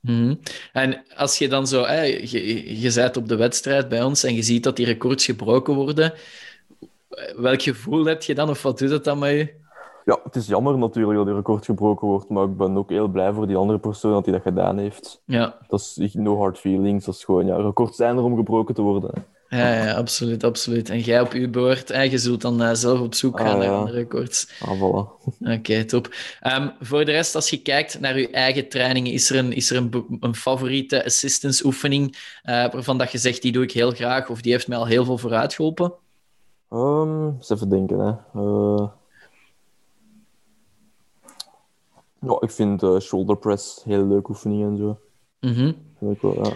Mhm. 0.00 0.34
En 0.72 1.02
als 1.16 1.38
je 1.38 1.48
dan 1.48 1.66
zo, 1.66 1.84
hè, 1.84 2.02
je, 2.02 2.80
je 2.80 2.92
bent 2.94 3.16
op 3.16 3.28
de 3.28 3.36
wedstrijd 3.36 3.88
bij 3.88 4.02
ons 4.02 4.24
en 4.24 4.34
je 4.34 4.42
ziet 4.42 4.62
dat 4.62 4.76
die 4.76 4.86
records 4.86 5.24
gebroken 5.24 5.74
worden, 5.74 6.12
welk 7.36 7.62
gevoel 7.62 8.04
heb 8.04 8.22
je 8.22 8.34
dan 8.34 8.48
of 8.48 8.62
wat 8.62 8.78
doet 8.78 8.90
het 8.90 9.04
dan 9.04 9.18
met 9.18 9.30
je? 9.30 9.58
Ja, 10.04 10.20
het 10.24 10.36
is 10.36 10.46
jammer 10.46 10.78
natuurlijk 10.78 11.16
dat 11.16 11.26
die 11.26 11.34
record 11.34 11.64
gebroken 11.64 12.08
wordt, 12.08 12.28
maar 12.28 12.44
ik 12.44 12.56
ben 12.56 12.76
ook 12.76 12.90
heel 12.90 13.08
blij 13.08 13.32
voor 13.32 13.46
die 13.46 13.56
andere 13.56 13.78
persoon 13.78 14.12
dat 14.12 14.24
hij 14.24 14.34
dat 14.34 14.42
gedaan 14.42 14.78
heeft. 14.78 15.22
Ja, 15.24 15.58
Dat 15.68 15.94
is 15.96 16.14
no 16.14 16.38
hard 16.38 16.58
feelings, 16.58 17.04
dat 17.04 17.14
is 17.14 17.24
gewoon, 17.24 17.46
ja, 17.46 17.56
records 17.56 17.96
zijn 17.96 18.16
er 18.16 18.22
om 18.22 18.36
gebroken 18.36 18.74
te 18.74 18.82
worden. 18.82 19.10
Ja, 19.50 19.84
ja 19.84 19.92
absoluut, 19.94 20.44
absoluut. 20.44 20.88
En 20.90 21.00
jij 21.00 21.20
op 21.20 21.32
uw 21.32 21.50
beurt, 21.50 21.88
hè, 21.88 22.02
je 22.02 22.18
zult 22.18 22.40
dan 22.40 22.62
eh, 22.62 22.70
zelf 22.74 23.00
op 23.00 23.14
zoek 23.14 23.40
Ah, 23.40 23.46
gaan 23.46 23.58
naar 23.58 23.66
ja. 23.66 23.78
andere 23.78 23.96
records. 23.96 24.60
Ah, 24.60 24.80
voilà. 24.80 25.32
Oké, 25.40 25.84
top. 25.84 26.14
Ehm, 26.40 26.68
voor 26.80 27.04
de 27.04 27.10
rest, 27.10 27.34
als 27.34 27.50
je 27.50 27.62
kijkt 27.62 28.00
naar 28.00 28.18
je 28.18 28.30
eigen 28.30 28.68
trainingen, 28.68 29.12
is 29.12 29.30
er 29.30 29.36
een, 29.36 29.52
is 29.52 29.70
er 29.70 29.76
een, 29.76 30.18
een 30.20 30.34
favoriete 30.34 31.04
assistance 31.04 31.66
oefening 31.66 32.16
eh, 32.42 32.52
waarvan 32.72 32.98
dat 32.98 33.12
je 33.12 33.18
zegt, 33.18 33.42
die 33.42 33.52
doe 33.52 33.62
ik 33.62 33.72
heel 33.72 33.90
graag 33.90 34.28
of 34.28 34.40
die 34.40 34.52
heeft 34.52 34.68
mij 34.68 34.78
al 34.78 34.86
heel 34.86 35.04
veel 35.04 35.18
vooruit 35.18 35.54
geholpen? 35.54 35.92
Ehm, 36.70 37.26
eens 37.26 37.50
even 37.50 37.68
denken, 37.68 37.98
hè. 37.98 38.40
Eh, 38.40 38.88
Ja, 42.26 42.36
ik 42.40 42.50
vind 42.50 42.82
shoulder 43.02 43.36
press 43.36 43.80
heel 43.84 44.06
leuke 44.06 44.30
oefening 44.30 44.62
en 44.64 44.76
zo. 44.76 44.98
Mhm. 45.40 45.72
Vind 45.98 46.14
ik 46.14 46.20
wel, 46.20 46.44
ja. 46.44 46.52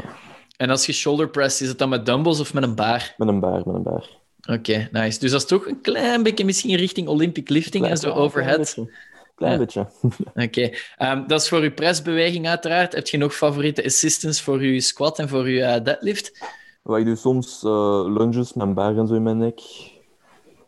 En 0.56 0.70
als 0.70 0.86
je 0.86 0.92
shoulder 0.92 1.28
press, 1.28 1.60
is 1.60 1.68
het 1.68 1.78
dan 1.78 1.88
met 1.88 2.06
dumbbells 2.06 2.40
of 2.40 2.54
met 2.54 2.62
een 2.62 2.74
baar? 2.74 3.14
Met 3.16 3.28
een 3.28 3.40
baar, 3.40 3.62
met 3.64 3.74
een 3.74 3.82
baar. 3.82 4.08
Oké, 4.50 4.88
nice. 4.92 5.18
Dus 5.18 5.30
dat 5.30 5.40
is 5.40 5.46
toch 5.46 5.66
een 5.66 5.80
klein 5.80 6.22
beetje 6.22 6.44
misschien 6.44 6.76
richting 6.76 7.08
Olympic 7.08 7.48
lifting 7.48 7.86
en 7.86 7.96
zo 7.96 8.10
overhead. 8.10 8.74
Klein 8.74 8.88
beetje. 8.88 8.92
Klein 9.34 9.58
beetje. 9.58 9.86
Oké, 10.44 10.76
Ehm, 10.96 11.26
dat 11.26 11.40
is 11.40 11.48
voor 11.48 11.62
je 11.62 11.72
pressbeweging 11.72 12.46
uiteraard. 12.48 12.94
Heb 12.94 13.06
je 13.06 13.16
nog 13.16 13.34
favoriete 13.34 13.84
assistance 13.84 14.42
voor 14.42 14.64
je 14.64 14.80
squat 14.80 15.18
en 15.18 15.28
voor 15.28 15.48
je 15.48 15.62
eh, 15.62 15.84
deadlift? 15.84 16.44
Wat 16.82 16.98
ik 16.98 17.04
doe 17.04 17.16
soms 17.16 17.62
eh, 17.64 18.04
lunges 18.06 18.52
met 18.52 18.66
een 18.66 18.74
baar 18.74 18.96
en 18.96 19.06
zo 19.06 19.14
in 19.14 19.22
mijn 19.22 19.38
nek. 19.38 19.60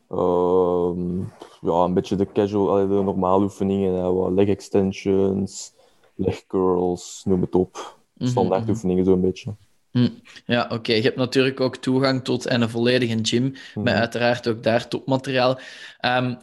Ehm, 0.09 1.19
ja, 1.61 1.85
een 1.85 1.95
beetje 1.95 2.17
de 2.17 2.33
casual, 2.33 2.89
de 2.89 2.95
normale 2.95 3.45
oefeningen. 3.45 4.35
Leg 4.35 4.49
extensions, 4.49 5.73
leg 6.15 6.47
curls, 6.47 7.23
noem 7.25 7.41
het 7.41 7.55
op. 7.55 7.97
Standaard 8.19 8.63
mhm. 8.63 8.71
oefeningen 8.71 9.05
zo'n 9.05 9.21
beetje. 9.21 9.55
Hm. 9.97 10.09
Ja, 10.47 10.67
oké. 10.73 10.93
Je 10.93 11.03
hebt 11.03 11.17
natuurlijk 11.17 11.61
ook 11.61 11.77
toegang 11.77 12.25
tot 12.25 12.51
een 12.51 12.69
volledige 12.69 13.19
gym, 13.23 13.43
met 13.43 13.59
Mhm. 13.75 13.89
uiteraard 13.89 14.49
ook 14.49 14.63
daar 14.63 14.89
topmateriaal. 14.89 15.59
Ehm, 16.01 16.35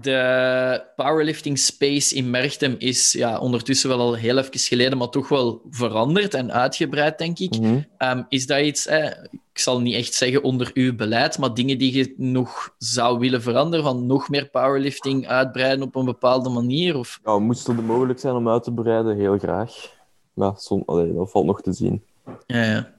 de 0.00 0.82
powerlifting 0.96 1.58
space 1.58 2.14
in 2.14 2.30
Merchtem 2.30 2.74
is 2.78 3.12
ja, 3.12 3.38
ondertussen 3.38 3.88
wel 3.88 3.98
al 4.00 4.14
heel 4.14 4.38
even 4.38 4.58
geleden, 4.58 4.98
maar 4.98 5.08
toch 5.08 5.28
wel 5.28 5.62
veranderd 5.70 6.34
en 6.34 6.52
uitgebreid, 6.52 7.18
denk 7.18 7.38
ik. 7.38 7.58
Mhm. 7.60 7.78
Ehm, 7.98 8.22
is 8.28 8.46
dat 8.46 8.60
iets, 8.60 8.86
eh, 8.86 9.04
ik 9.52 9.58
zal 9.58 9.80
niet 9.80 9.94
echt 9.94 10.14
zeggen 10.14 10.42
onder 10.42 10.70
uw 10.74 10.94
beleid, 10.94 11.38
maar 11.38 11.54
dingen 11.54 11.78
die 11.78 11.94
je 11.96 12.14
nog 12.16 12.74
zou 12.78 13.18
willen 13.18 13.42
veranderen, 13.42 13.84
van 13.84 14.06
nog 14.06 14.28
meer 14.28 14.48
powerlifting 14.50 15.28
uitbreiden 15.28 15.86
op 15.86 15.94
een 15.94 16.04
bepaalde 16.04 16.48
manier? 16.48 16.96
Of... 16.96 17.20
Ja, 17.24 17.38
moest 17.38 17.66
het 17.66 17.86
mogelijk 17.86 18.18
zijn 18.18 18.34
om 18.34 18.48
uit 18.48 18.62
te 18.62 18.72
breiden, 18.72 19.16
heel 19.16 19.38
graag. 19.38 19.92
Maar 20.32 20.52
som, 20.56 20.82
allee, 20.86 21.14
dat 21.14 21.30
valt 21.30 21.46
nog 21.46 21.60
te 21.60 21.72
zien. 21.72 22.02
Ja, 22.46 22.62
ja. 22.62 22.92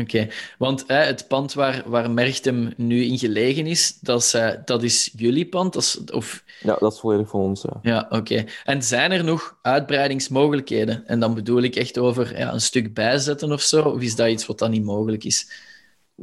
Oké, 0.00 0.28
want 0.58 0.84
het 0.86 1.28
pand 1.28 1.54
waar, 1.54 1.82
waar 1.86 2.10
Merchtem 2.10 2.72
nu 2.76 3.04
in 3.04 3.18
gelegen 3.18 3.66
is, 3.66 3.98
dat 4.00 4.20
is, 4.20 4.34
uh, 4.34 4.50
dat 4.64 4.82
is 4.82 5.12
jullie 5.16 5.48
pand? 5.48 5.72
Dat 5.72 5.82
is, 5.82 6.04
of... 6.12 6.44
Ja, 6.60 6.76
dat 6.78 6.92
is 6.92 7.00
volledig 7.00 7.28
van 7.28 7.40
ons. 7.40 7.62
Ja, 7.62 7.78
ja 7.82 8.06
oké. 8.10 8.44
En 8.64 8.82
zijn 8.82 9.12
er 9.12 9.24
nog 9.24 9.58
uitbreidingsmogelijkheden? 9.62 11.06
En 11.06 11.20
dan 11.20 11.34
bedoel 11.34 11.62
ik 11.62 11.76
echt 11.76 11.98
over 11.98 12.38
ja, 12.38 12.52
een 12.52 12.60
stuk 12.60 12.94
bijzetten 12.94 13.52
of 13.52 13.60
zo? 13.60 13.82
Of 13.82 14.00
is 14.00 14.16
dat 14.16 14.28
iets 14.28 14.46
wat 14.46 14.58
dan 14.58 14.70
niet 14.70 14.84
mogelijk 14.84 15.24
is? 15.24 15.50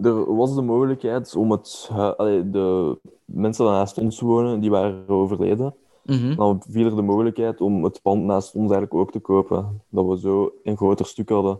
Er 0.02 0.36
was 0.36 0.56
de 0.56 0.62
mogelijkheid 0.62 1.36
om 1.36 1.52
het... 1.52 1.90
allee, 2.18 2.50
de 2.50 2.98
mensen 3.26 3.66
die 3.66 3.74
naast 3.74 3.98
ons 3.98 4.20
wonen, 4.20 4.60
die 4.60 4.70
waren 4.70 5.10
overleden. 5.10 5.76
Mm 6.04 6.36
Dan 6.36 6.64
viel 6.70 6.86
er 6.86 6.96
de 6.96 7.02
mogelijkheid 7.02 7.62
om 7.62 7.84
het 7.84 8.02
pand 8.02 8.24
naast 8.24 8.54
ons 8.54 8.72
eigenlijk 8.72 8.94
ook 8.94 9.12
te 9.12 9.20
kopen. 9.20 9.82
Dat 9.90 10.06
we 10.06 10.20
zo 10.20 10.54
een 10.64 10.78
groter 10.78 11.06
stuk 11.06 11.30
hadden. 11.30 11.60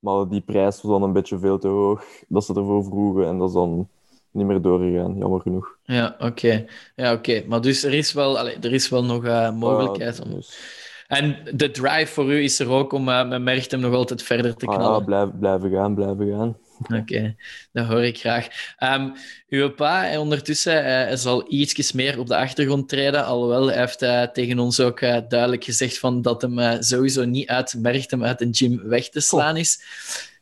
Maar 0.00 0.28
die 0.28 0.40
prijs 0.40 0.82
was 0.82 0.92
dan 0.92 1.02
een 1.02 1.12
beetje 1.12 1.38
veel 1.38 1.58
te 1.58 1.68
hoog, 1.68 2.04
dat 2.28 2.44
ze 2.44 2.54
ervoor 2.54 2.84
vroegen. 2.84 3.26
En 3.26 3.38
dat 3.38 3.48
is 3.48 3.54
dan 3.54 3.88
niet 4.30 4.46
meer 4.46 4.62
doorgegaan, 4.62 5.16
jammer 5.16 5.40
genoeg. 5.40 5.76
Ja, 5.82 6.16
oké. 6.18 6.64
Ja, 6.96 7.12
oké. 7.12 7.44
Maar 7.46 7.60
dus 7.60 7.84
er 7.84 7.94
is 7.94 8.12
wel, 8.12 8.38
allez, 8.38 8.56
er 8.60 8.72
is 8.72 8.88
wel 8.88 9.04
nog 9.04 9.24
uh, 9.24 9.52
mogelijkheid 9.52 10.20
om... 10.20 10.30
Dus... 10.30 10.78
En 11.06 11.36
de 11.54 11.70
drive 11.70 12.12
voor 12.12 12.32
u 12.32 12.42
is 12.42 12.60
er 12.60 12.70
ook 12.70 12.92
om 12.92 13.08
uh, 13.08 13.28
met 13.28 13.42
Merchtem 13.42 13.80
nog 13.80 13.94
altijd 13.94 14.22
verder 14.22 14.56
te 14.56 14.66
knallen? 14.66 14.86
Ah, 14.86 14.98
ja, 14.98 15.04
blijf, 15.04 15.28
blijven 15.38 15.70
gaan, 15.70 15.94
blijven 15.94 16.28
gaan. 16.36 16.56
Oké, 17.00 17.36
dat 17.72 17.86
hoor 17.86 18.04
ik 18.04 18.18
graag. 18.18 18.46
Um, 18.78 19.12
uw 19.48 19.70
pa, 19.70 20.18
ondertussen, 20.20 20.84
hij 20.84 21.16
zal 21.16 21.52
ietsjes 21.52 21.92
meer 21.92 22.18
op 22.18 22.26
de 22.26 22.36
achtergrond 22.36 22.88
treden, 22.88 23.24
alhoewel 23.24 23.66
hij 23.66 23.78
heeft 23.78 24.02
uh, 24.02 24.22
tegen 24.22 24.58
ons 24.58 24.80
ook 24.80 25.00
uh, 25.00 25.18
duidelijk 25.28 25.64
gezegd 25.64 25.98
van 25.98 26.22
dat 26.22 26.42
hem 26.42 26.82
sowieso 26.82 27.24
niet 27.24 27.48
uitmerkt 27.48 28.10
hem 28.10 28.24
uit 28.24 28.40
een 28.40 28.54
gym 28.54 28.88
weg 28.88 29.08
te 29.08 29.20
slaan 29.20 29.56
is. 29.56 29.82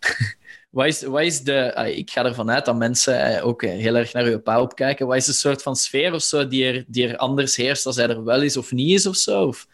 wat, 0.70 0.86
is 0.86 1.02
wat 1.02 1.22
is 1.22 1.42
de... 1.42 1.92
ik 1.96 2.10
ga 2.10 2.24
ervan 2.24 2.50
uit 2.50 2.64
dat 2.64 2.76
mensen 2.76 3.42
ook 3.42 3.62
heel 3.62 3.94
erg 3.94 4.12
naar 4.12 4.24
uw 4.24 4.40
pa 4.40 4.60
opkijken. 4.60 5.06
Wat 5.06 5.16
is 5.16 5.26
de 5.26 5.32
soort 5.32 5.62
van 5.62 5.76
sfeer 5.76 6.14
of 6.14 6.22
zo 6.22 6.48
die 6.48 6.64
er, 6.64 6.84
die 6.86 7.08
er 7.08 7.16
anders 7.16 7.56
heerst 7.56 7.86
als 7.86 7.96
hij 7.96 8.08
er 8.08 8.24
wel 8.24 8.42
is 8.42 8.56
of 8.56 8.72
niet 8.72 8.90
is 8.90 9.06
of 9.06 9.16
zo? 9.16 9.46
Of? 9.46 9.66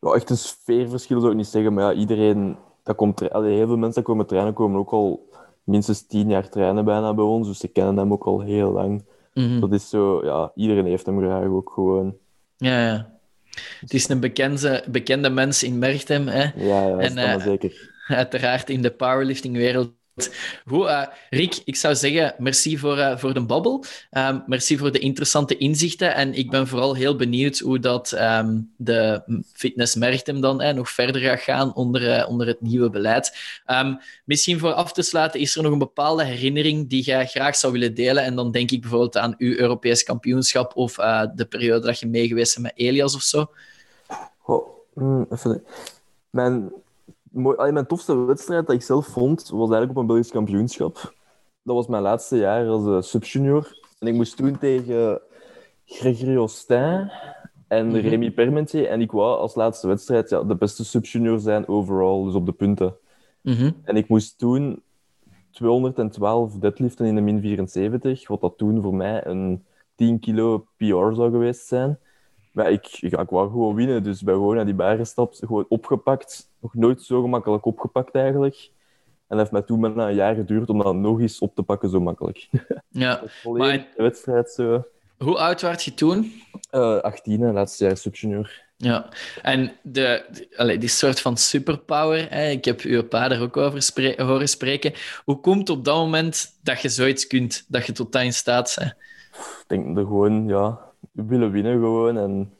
Ja, 0.00 0.12
echt 0.12 0.30
een 0.30 0.36
sfeerverschil 0.36 1.20
zou 1.20 1.30
ik 1.30 1.38
niet 1.38 1.46
zeggen, 1.46 1.74
maar 1.74 1.94
ja, 1.94 2.00
iedereen... 2.00 2.56
Dat 2.82 2.96
komt, 2.96 3.30
allee, 3.30 3.56
heel 3.56 3.66
veel 3.66 3.76
mensen 3.76 3.94
die 3.94 4.02
komen 4.02 4.26
trainen 4.26 4.52
komen 4.52 4.80
ook 4.80 4.90
al 4.90 5.28
minstens 5.66 6.06
tien 6.06 6.28
jaar 6.28 6.48
trainen 6.48 6.84
bijna 6.84 7.14
bij 7.14 7.24
ons, 7.24 7.48
dus 7.48 7.58
ze 7.58 7.68
kennen 7.68 7.96
hem 7.96 8.12
ook 8.12 8.24
al 8.24 8.40
heel 8.40 8.72
lang. 8.72 9.04
Mhm. 9.34 9.60
Dat 9.60 9.72
is 9.72 9.88
zo, 9.88 10.24
ja, 10.24 10.52
iedereen 10.54 10.86
heeft 10.86 11.06
hem 11.06 11.18
graag 11.18 11.46
ook 11.46 11.70
gewoon. 11.74 12.16
Ja, 12.56 12.86
ja. 12.86 13.14
Het 13.80 13.94
is 13.94 14.08
een 14.08 14.20
bekende, 14.20 14.84
bekende 14.88 15.30
mens 15.30 15.62
in 15.62 15.78
Merchtem. 15.78 16.26
Hè? 16.28 16.42
Ja, 16.42 16.86
ja 16.88 16.98
en, 16.98 17.18
uh, 17.18 17.42
zeker. 17.42 17.94
Uiteraard 18.06 18.70
in 18.70 18.82
de 18.82 18.90
powerlifting-wereld 18.90 19.92
Goed, 20.66 20.88
uh, 20.88 21.48
ik 21.64 21.76
zou 21.76 21.94
zeggen, 21.94 22.34
merci 22.38 22.78
voor, 22.78 22.98
uh, 22.98 23.16
voor 23.16 23.34
de 23.34 23.40
babbel. 23.40 23.84
Um, 24.10 24.42
merci 24.46 24.78
voor 24.78 24.92
de 24.92 24.98
interessante 24.98 25.56
inzichten. 25.56 26.14
En 26.14 26.34
ik 26.34 26.50
ben 26.50 26.66
vooral 26.66 26.94
heel 26.94 27.16
benieuwd 27.16 27.58
hoe 27.58 27.78
dat 27.78 28.12
um, 28.12 28.72
de 28.76 29.22
fitness 29.52 29.94
Merchtem 29.94 30.40
dan 30.40 30.74
nog 30.74 30.90
verder 30.90 31.20
gaat 31.20 31.40
gaan 31.40 31.74
onder, 31.74 32.26
onder 32.26 32.46
het 32.46 32.60
nieuwe 32.60 32.90
beleid. 32.90 33.36
Um, 33.66 33.98
misschien 34.24 34.58
voor 34.58 34.72
af 34.72 34.92
te 34.92 35.02
sluiten, 35.02 35.40
is 35.40 35.56
er 35.56 35.62
nog 35.62 35.72
een 35.72 35.78
bepaalde 35.78 36.24
herinnering 36.24 36.88
die 36.88 37.02
jij 37.02 37.26
graag 37.26 37.56
zou 37.56 37.72
willen 37.72 37.94
delen? 37.94 38.24
En 38.24 38.34
dan 38.34 38.50
denk 38.50 38.70
ik 38.70 38.80
bijvoorbeeld 38.80 39.16
aan 39.16 39.34
uw 39.38 39.54
Europees 39.56 40.02
kampioenschap 40.02 40.76
of 40.76 40.94
de 41.34 41.46
periode 41.48 41.86
dat 41.86 41.98
je 41.98 42.06
meegeweest 42.06 42.54
bent 42.54 42.66
met 42.66 42.86
Elias 42.86 43.14
of 43.14 43.22
zo. 43.22 43.50
Oh, 44.44 44.68
mm, 44.94 45.26
even... 45.30 45.64
Mijn 46.30 46.72
mooi, 47.36 47.72
mijn 47.72 47.86
tofste 47.86 48.14
wedstrijd 48.14 48.66
dat 48.66 48.74
ik 48.74 48.82
zelf 48.82 49.06
vond, 49.06 49.48
was 49.48 49.70
eigenlijk 49.70 49.90
op 49.90 49.96
een 49.96 50.06
Belgisch 50.06 50.30
kampioenschap. 50.30 51.14
Dat 51.62 51.74
was 51.74 51.86
mijn 51.86 52.02
laatste 52.02 52.36
jaar 52.36 52.66
als 52.66 52.86
uh, 52.86 53.00
subjunior. 53.00 53.78
En 53.98 54.06
ik 54.06 54.14
moest 54.14 54.36
toen 54.36 54.58
tegen 54.58 55.20
Gregory 55.84 56.36
Ostin 56.36 57.10
en 57.68 57.86
mm 57.86 57.94
Remy 57.94 58.30
Permentier. 58.30 58.86
En 58.88 59.00
ik 59.00 59.10
wou 59.10 59.38
als 59.38 59.54
laatste 59.54 59.86
wedstrijd 59.86 60.30
ja, 60.30 60.42
de 60.42 60.56
beste 60.56 60.84
subjunior 60.84 61.38
zijn 61.38 61.68
overal, 61.68 62.24
dus 62.24 62.34
op 62.34 62.46
de 62.46 62.52
punten. 62.52 62.96
Mhm. 63.40 63.70
En 63.84 63.96
ik 63.96 64.08
moest 64.08 64.38
toen 64.38 64.82
212 65.50 66.58
deadliften 66.58 67.06
in 67.06 67.14
de 67.14 67.20
min 67.20 67.40
74, 67.40 68.28
wat 68.28 68.40
dat 68.40 68.58
toen 68.58 68.82
voor 68.82 68.94
mij 68.94 69.26
een 69.26 69.64
10 69.94 70.18
kilo 70.18 70.66
PR 70.76 70.84
zou 71.14 71.30
geweest 71.30 71.66
zijn. 71.66 71.98
Maar 72.56 72.70
ik, 72.70 72.86
ik, 73.00 73.12
ik 73.12 73.30
wou 73.30 73.50
gewoon 73.50 73.74
winnen, 73.74 74.02
dus 74.02 74.22
bij 74.22 74.34
gewoon 74.34 74.54
naar 74.54 74.64
die 74.64 74.74
bar 74.74 74.96
gestapt, 74.96 75.38
gewoon 75.38 75.66
opgepakt. 75.68 76.50
Nog 76.60 76.74
nooit 76.74 77.02
zo 77.02 77.20
gemakkelijk 77.20 77.64
opgepakt 77.64 78.14
eigenlijk. 78.14 78.70
En 79.26 79.36
dat 79.36 79.38
heeft 79.38 79.50
mij 79.50 79.62
toen 79.62 79.80
bijna 79.80 80.08
een 80.08 80.14
jaar 80.14 80.34
geduurd 80.34 80.68
om 80.68 80.78
dat 80.78 80.94
nog 80.94 81.20
eens 81.20 81.38
op 81.38 81.54
te 81.54 81.62
pakken, 81.62 81.88
zo 81.88 82.00
makkelijk. 82.00 82.48
Ja, 82.88 83.22
maar... 83.42 83.86
de 83.96 84.02
wedstrijd 84.02 84.50
zo. 84.50 84.84
Hoe 85.18 85.38
oud 85.38 85.62
was 85.62 85.84
je 85.84 85.94
toen? 85.94 86.32
Uh, 86.72 86.96
18, 86.96 87.52
laatste 87.52 87.84
jaar 87.84 87.96
subjunior. 87.96 88.64
Ja, 88.76 89.08
en 89.42 89.72
de, 89.82 90.24
de 90.56 90.78
die 90.78 90.88
soort 90.88 91.20
van 91.20 91.36
superpower, 91.36 92.26
hè, 92.30 92.48
ik 92.48 92.64
heb 92.64 92.80
uw 92.80 93.04
pa 93.04 93.30
er 93.30 93.40
ook 93.40 93.56
over 93.56 94.14
horen 94.16 94.48
spreken. 94.48 94.92
Hoe 95.24 95.40
komt 95.40 95.68
het 95.68 95.78
op 95.78 95.84
dat 95.84 95.96
moment 95.96 96.58
dat 96.62 96.80
je 96.80 96.88
zoiets 96.88 97.26
kunt, 97.26 97.64
dat 97.68 97.86
je 97.86 97.92
tot 97.92 98.12
dat 98.12 98.22
in 98.22 98.32
staat 98.32 98.76
bent? 98.78 98.94
Ik 99.60 99.64
denk 99.66 99.98
er 99.98 100.04
gewoon, 100.04 100.46
ja, 100.46 100.85
willen 101.12 101.50
winnen 101.50 101.72
gewoon. 101.72 102.18
En 102.18 102.52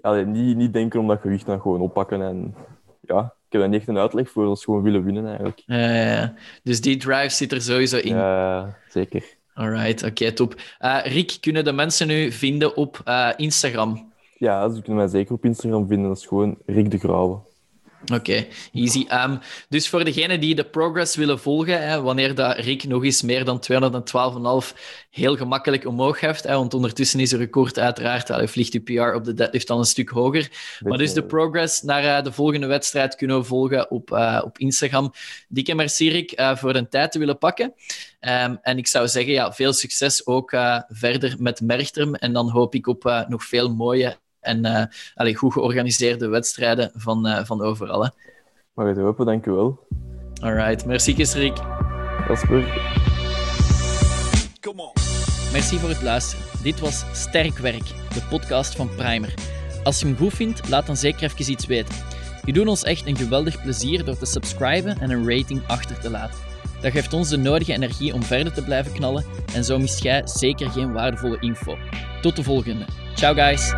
allee, 0.00 0.24
niet, 0.24 0.56
niet 0.56 0.72
denken 0.72 1.00
om 1.00 1.06
dat 1.06 1.20
gewicht 1.20 1.46
dan 1.46 1.60
gewoon 1.60 1.80
oppakken. 1.80 2.22
En 2.22 2.54
ja, 3.00 3.34
ik 3.46 3.52
heb 3.52 3.62
er 3.62 3.68
niet 3.68 3.78
echt 3.78 3.88
een 3.88 3.98
uitleg 3.98 4.30
voor. 4.30 4.44
Dat 4.44 4.56
is 4.56 4.64
gewoon 4.64 4.82
willen 4.82 5.04
winnen 5.04 5.26
eigenlijk. 5.26 5.62
Ja. 5.66 6.34
Dus 6.62 6.80
die 6.80 6.96
drive 6.96 7.28
zit 7.28 7.52
er 7.52 7.62
sowieso 7.62 7.96
in. 7.96 8.14
Ja, 8.14 8.76
zeker. 8.88 9.24
Alright, 9.54 10.02
oké, 10.02 10.32
top. 10.32 10.54
Uh, 10.80 10.98
Rick, 11.04 11.36
kunnen 11.40 11.64
de 11.64 11.72
mensen 11.72 12.06
nu 12.06 12.32
vinden 12.32 12.76
op 12.76 13.02
uh, 13.04 13.30
Instagram? 13.36 14.12
Ja, 14.38 14.68
ze 14.68 14.82
kunnen 14.82 14.96
mij 14.96 15.06
zeker 15.06 15.34
op 15.34 15.44
Instagram 15.44 15.88
vinden. 15.88 16.08
Dat 16.08 16.16
is 16.16 16.26
gewoon 16.26 16.58
Rick 16.66 16.90
de 16.90 16.98
Grauwe. 16.98 17.38
Oké, 18.12 18.46
easy. 18.72 19.06
Um, 19.12 19.38
dus 19.68 19.88
voor 19.88 20.04
degenen 20.04 20.40
die 20.40 20.54
de 20.54 20.64
progress 20.64 21.16
willen 21.16 21.38
volgen, 21.38 21.88
hè, 21.88 22.00
wanneer 22.00 22.34
dat 22.34 22.56
Rick 22.56 22.84
nog 22.84 23.04
eens 23.04 23.22
meer 23.22 23.44
dan 23.44 23.60
212,5 23.60 24.74
heel 25.10 25.36
gemakkelijk 25.36 25.86
omhoog 25.86 26.20
heeft, 26.20 26.44
hè, 26.44 26.54
want 26.54 26.74
ondertussen 26.74 27.20
is 27.20 27.30
de 27.30 27.36
record 27.36 27.78
uiteraard, 27.78 28.28
hij 28.28 28.48
vliegt 28.48 28.72
de 28.72 28.80
PR 28.80 29.14
op 29.14 29.24
de 29.24 29.34
deadlift 29.34 29.66
dan 29.66 29.78
een 29.78 29.84
stuk 29.84 30.08
hoger. 30.08 30.50
maar 30.80 30.98
dus 30.98 31.12
de 31.12 31.24
progress 31.24 31.82
naar 31.82 32.04
uh, 32.04 32.22
de 32.22 32.32
volgende 32.32 32.66
wedstrijd 32.66 33.14
kunnen 33.14 33.38
we 33.38 33.44
volgen 33.44 33.90
op, 33.90 34.10
uh, 34.10 34.42
op 34.44 34.58
Instagram. 34.58 35.12
Dikke 35.48 35.74
merci 35.74 36.10
Rick 36.10 36.40
uh, 36.40 36.56
voor 36.56 36.74
een 36.74 36.88
tijd 36.88 37.12
te 37.12 37.18
willen 37.18 37.38
pakken. 37.38 37.74
Um, 38.20 38.58
en 38.62 38.78
ik 38.78 38.86
zou 38.86 39.08
zeggen, 39.08 39.32
ja, 39.32 39.52
veel 39.52 39.72
succes 39.72 40.26
ook 40.26 40.50
verder 40.88 41.34
met 41.38 41.60
Merchtrum. 41.60 42.14
En 42.14 42.32
dan 42.32 42.50
hoop 42.50 42.74
ik 42.74 42.86
op 42.86 43.24
nog 43.28 43.44
veel 43.44 43.74
mooie 43.74 44.18
en 44.46 44.66
uh, 44.66 44.84
allee, 45.14 45.34
goed 45.34 45.52
georganiseerde 45.52 46.28
wedstrijden 46.28 46.90
van, 46.94 47.26
uh, 47.26 47.44
van 47.44 47.62
overal. 47.62 48.04
Hè. 48.04 48.08
Mag 48.74 48.86
het 48.86 48.96
hopen, 48.96 49.26
dank 49.26 49.46
u 49.46 49.50
wel. 49.50 49.86
Alright, 50.40 50.86
merci 50.86 51.14
Kisrik. 51.14 51.56
Dat 52.28 52.36
is 52.36 52.42
goed. 52.42 52.64
Merci 55.52 55.78
voor 55.78 55.88
het 55.88 56.02
luisteren. 56.02 56.44
Dit 56.62 56.80
was 56.80 57.04
Sterk 57.12 57.58
Werk, 57.58 57.86
de 57.88 58.22
podcast 58.30 58.76
van 58.76 58.88
Primer. 58.96 59.34
Als 59.84 60.00
je 60.00 60.06
hem 60.06 60.16
goed 60.16 60.32
vindt, 60.32 60.68
laat 60.68 60.86
dan 60.86 60.96
zeker 60.96 61.22
even 61.22 61.52
iets 61.52 61.66
weten. 61.66 61.94
Je 62.44 62.52
doet 62.52 62.66
ons 62.66 62.84
echt 62.84 63.06
een 63.06 63.16
geweldig 63.16 63.62
plezier 63.62 64.04
door 64.04 64.18
te 64.18 64.26
subscriben 64.26 65.00
en 65.00 65.10
een 65.10 65.30
rating 65.30 65.62
achter 65.66 66.00
te 66.00 66.10
laten. 66.10 66.38
Dat 66.80 66.92
geeft 66.92 67.12
ons 67.12 67.28
de 67.28 67.36
nodige 67.36 67.72
energie 67.72 68.14
om 68.14 68.22
verder 68.22 68.52
te 68.52 68.62
blijven 68.62 68.92
knallen 68.92 69.24
en 69.54 69.64
zo 69.64 69.78
mist 69.78 70.02
jij 70.02 70.22
zeker 70.24 70.70
geen 70.70 70.92
waardevolle 70.92 71.40
info. 71.40 71.76
Tot 72.20 72.36
de 72.36 72.42
volgende. 72.42 72.84
Ciao 73.14 73.34
guys! 73.34 73.74